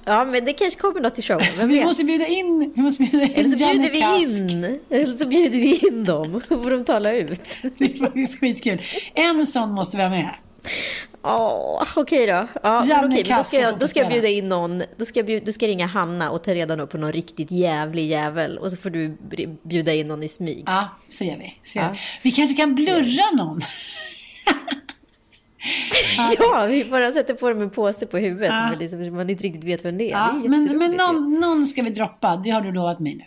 [0.07, 1.45] Ja, men det kanske kommer något i showen.
[1.57, 1.85] Vem Vi vet?
[1.85, 4.23] måste bjuda in, vi måste bjuda in Eller så Janne bjuder vi
[4.73, 6.41] in, eller så bjuder vi in dem.
[6.49, 7.41] Då får de tala ut.
[7.77, 8.81] Det är faktiskt skitkul.
[9.13, 10.35] En sån måste vara med.
[11.23, 12.47] Åh, okej då.
[12.63, 14.83] Ja, men men då ska, jag, då ska jag bjuda in någon.
[14.97, 18.07] Då ska jag, bjuda, då ska ringa Hanna och ta reda på någon riktigt jävlig
[18.07, 18.57] jävel.
[18.57, 19.17] Och så får du
[19.63, 20.63] bjuda in någon i smyg.
[20.65, 21.53] Ja, så gör vi.
[21.63, 21.91] Så gör Ja.
[21.91, 22.29] vi.
[22.29, 23.61] vi kanske kan blurra någon.
[26.39, 28.69] Ja, vi bara sätter på dem en påse på huvudet Ja.
[28.69, 30.09] man, liksom, man inte riktigt vet vem det är.
[30.11, 32.35] Ja, det är men, men någon, någon ska vi droppa.
[32.43, 33.23] Det har du lovat mig nu.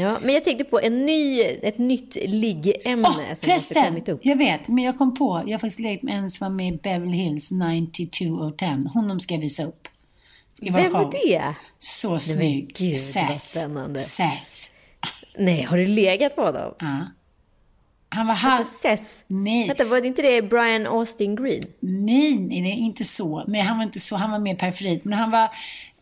[0.00, 4.20] Ja, men jag tänkte på en ny, ett nytt liggämne Åh, som förresten, kommit upp.
[4.22, 5.42] jag vet, men jag kom på.
[5.46, 8.88] Jag har faktiskt legat med en som var med i Beverly Hills 92010.
[8.94, 9.88] Honom ska jag visa upp.
[10.60, 11.14] I vår Vem show.
[11.14, 11.54] är det?
[11.78, 12.74] Så snygg.
[12.78, 13.38] gud, vad Seth.
[13.38, 14.00] spännande.
[14.00, 14.70] Seth.
[15.38, 16.74] Nej, har du legat på dem?
[16.78, 17.06] Ja.
[18.14, 18.64] Han var halv...
[18.64, 19.02] Seth?
[19.26, 19.68] Nej.
[19.68, 21.62] Vänta, var det inte det Brian Austin Green?
[21.80, 23.44] Nej, nej, nej, inte så.
[23.46, 24.16] Men han var inte så.
[24.16, 25.04] Han var mer periferit.
[25.04, 25.48] Men han var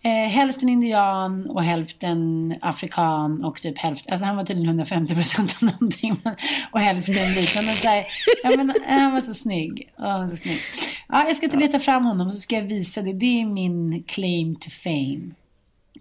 [0.03, 4.13] eh, hälften indian och hälften afrikan och typ hälften...
[4.13, 6.17] Alltså han var tydligen 150 procent av någonting.
[6.25, 6.35] men-
[6.71, 7.49] Och hälften vit.
[7.51, 8.05] Så så här,
[8.43, 9.89] ja, men, han var så snygg.
[9.99, 10.59] Ja, han var så snygg.
[11.09, 13.13] Ja, jag ska inte leta fram honom så ska jag visa det.
[13.13, 15.21] Det är min claim to fame.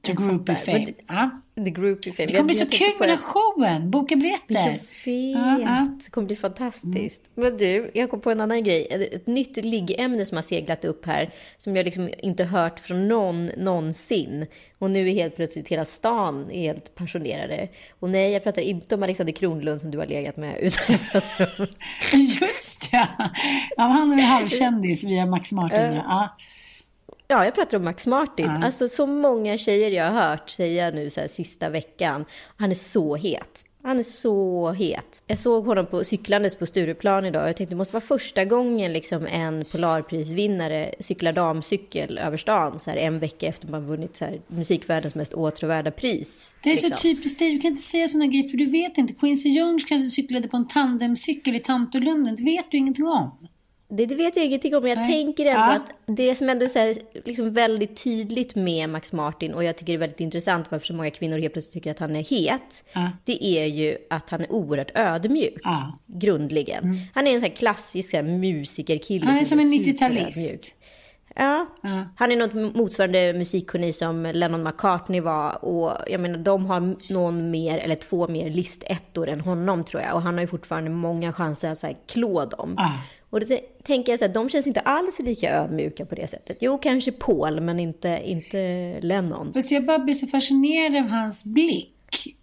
[0.01, 0.85] To groupie fame.
[0.85, 1.41] Det- Ja.
[1.63, 2.27] The Groupie Fame.
[2.27, 3.91] Det kommer bli Jag- så jag kul med den här showen.
[3.91, 4.73] Boka biljetter.
[5.03, 5.35] fet.
[5.35, 5.87] Ja, ja.
[6.05, 7.21] Det kommer bli fantastiskt.
[7.35, 8.87] Men du, jag kom på en annan grej.
[8.91, 11.33] Ett, ett nytt liggämne som har seglat upp här.
[11.57, 14.45] Som jag liksom inte hört från någon någonsin.
[14.77, 17.67] Och nu är helt plötsligt hela stan helt pensionerade.
[17.99, 20.57] Och nej, jag pratar inte om Alexander Kronlund som du har legat med.
[20.61, 21.23] Utan jag.
[22.41, 23.07] Just ja.
[23.77, 25.79] han är väl halvkändis via Max Martin.
[25.79, 25.93] Ja.
[25.95, 26.37] Ja.
[27.31, 28.49] Ja, jag pratar om Max Martin.
[28.49, 32.25] Alltså så många tjejer jag har hört säga nu så här sista veckan.
[32.57, 33.65] Han är så het.
[33.83, 35.21] Han är så het.
[35.27, 38.45] Jag såg honom på cyklandes på Stureplan idag och jag tänkte det måste vara första
[38.45, 44.15] gången liksom en Polarprisvinnare cyklar damcykel över stan så här en vecka efter man vunnit
[44.15, 46.55] så här musikvärldens mest åtråvärda pris.
[46.63, 47.01] Det är så liksom.
[47.01, 47.53] typiskt dig.
[47.53, 49.13] Du kan inte säga sådana grejer för du vet inte.
[49.13, 52.35] Quincy Jones kanske cyklade på en tandemcykel i Tantolunden.
[52.35, 53.48] Det vet du ingenting om.
[53.91, 55.11] Det, det vet jag ingenting om, men jag Nej.
[55.11, 55.75] tänker ändå Ja.
[55.75, 59.75] att det som ändå är så här, liksom väldigt tydligt med Max Martin, och jag
[59.77, 62.23] tycker det är väldigt intressant varför så många kvinnor helt plötsligt tycker att han är
[62.23, 63.09] het, Ja.
[63.25, 65.99] det är ju att han är oerhört ödmjuk, Ja.
[66.07, 66.97] grundligen.
[67.13, 69.25] Han är en sån här klassisk så här, musikerkille.
[69.25, 70.25] Han är som en superödmjuk.
[70.25, 70.73] 90-talist.
[71.35, 71.65] Ja.
[71.83, 72.05] Ja.
[72.15, 75.65] Han är något motsvarande musikgeni som Lennon McCartney var.
[75.65, 80.15] Och jag menar, de har någon mer, eller två mer listettor än honom tror jag.
[80.15, 82.73] Och han har ju fortfarande många chanser att så här, klå dem.
[82.77, 82.91] Ja.
[83.29, 83.45] Och då
[83.83, 86.57] tänker jag så här, de känns inte alls lika ödmjuka på det sättet.
[86.61, 89.53] Jo, kanske Paul, men inte, inte Lennon.
[89.53, 91.93] Fast jag bara blir så fascinerad av hans blick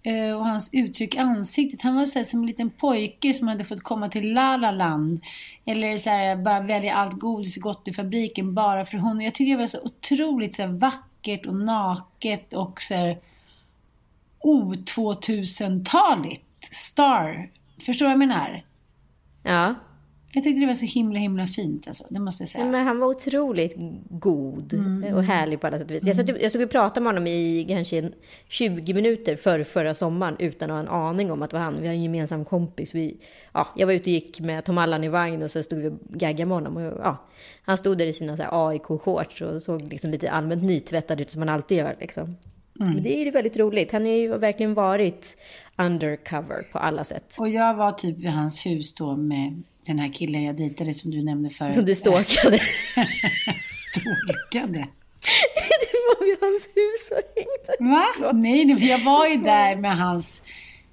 [0.02, 1.82] eh, och hans uttryck i ansiktet.
[1.82, 4.70] Han var så här, som en liten pojke som hade fått komma till La La
[4.70, 5.20] Land.
[5.64, 9.22] Eller så här, bara välja allt godis gott i fabriken bara för honom.
[9.22, 13.18] Jag tycker det var så otroligt så här, vackert och naket och så här
[14.38, 16.42] o-2000-taligt.
[16.70, 17.48] Star.
[17.80, 18.64] Förstår du vad jag menar?
[19.42, 19.74] Ja.
[20.36, 22.04] Jag tyckte det var så himla himla fint alltså.
[22.10, 22.64] Det måste jag säga.
[22.64, 23.74] Men han var otroligt
[24.08, 25.14] god Mm.
[25.14, 26.06] och härlig på alla sätt och vis.
[26.06, 28.14] Jag, satt, jag stod och pratade med honom i kanske en
[28.48, 31.80] 20 minuter för förra sommaren utan att ha en aning om att det var han.
[31.80, 32.94] Vi har en gemensam kompis.
[32.94, 33.16] Vi,
[33.52, 35.88] ja, jag var ute och gick med Tom Allan i vagn och så stod vi
[35.88, 36.76] och gaggade med honom.
[36.76, 37.16] Och, ja,
[37.62, 41.48] han stod där i sina AIK-shorts och såg liksom lite allmänt nytvättad ut som han
[41.48, 41.96] alltid gör.
[42.00, 42.24] Liksom.
[42.80, 42.92] Mm.
[42.94, 43.92] Men det är väldigt roligt.
[43.92, 45.36] Han har ju verkligen varit
[45.76, 47.34] undercover på alla sätt.
[47.38, 51.10] Och jag var typ vid hans hus då med den här killen jag dejtade som
[51.10, 51.74] du nämnde förut.
[51.74, 52.58] Som du stalkade.
[53.60, 54.88] Stalkade.
[55.80, 57.94] det var vid hans hus och hängde.
[57.94, 58.32] Va?
[58.32, 60.42] Nej, nej, jag var ju där med hans,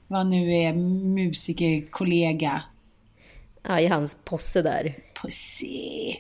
[0.08, 2.64] vad nu är, musikerkollega.
[3.64, 4.96] Ja, i hans posse där.
[5.22, 6.16] Pussy.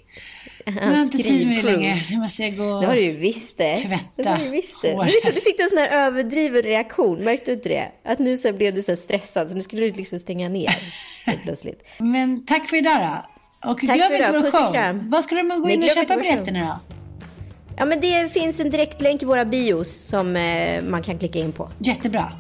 [0.82, 2.02] Jag har inte tid med det längre.
[2.12, 3.78] Nu måste jag gå Det har du ju visst det.
[3.78, 4.88] tvätta det har du visst det.
[4.92, 7.92] Du, vet, du fick en sån här överdriven reaktion, märkte du inte det?
[8.06, 10.76] Att nu så blev du så stressad så nu skulle du liksom stänga ner
[11.44, 11.84] plötsligt.
[11.98, 13.70] Men tack för idag då.
[13.72, 15.00] Och Tack glöm inte vår Puss och show.
[15.10, 16.96] Vad ska de gå Nej, in och glöm köpa biljetterna då?
[17.78, 21.52] Ja men det finns en direktlänk i våra bios som eh, man kan klicka in
[21.52, 21.70] på.
[21.80, 22.32] Jättebra.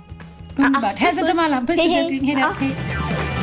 [0.57, 0.91] Underbart.
[0.91, 1.39] puss, Hälsa till puss.
[1.45, 1.61] alla.
[1.61, 1.99] Puss, Hej, puss, hej.
[1.99, 2.25] älskling.
[2.25, 2.41] Hej då.
[2.41, 2.51] Ja.
[2.59, 3.42] Hej.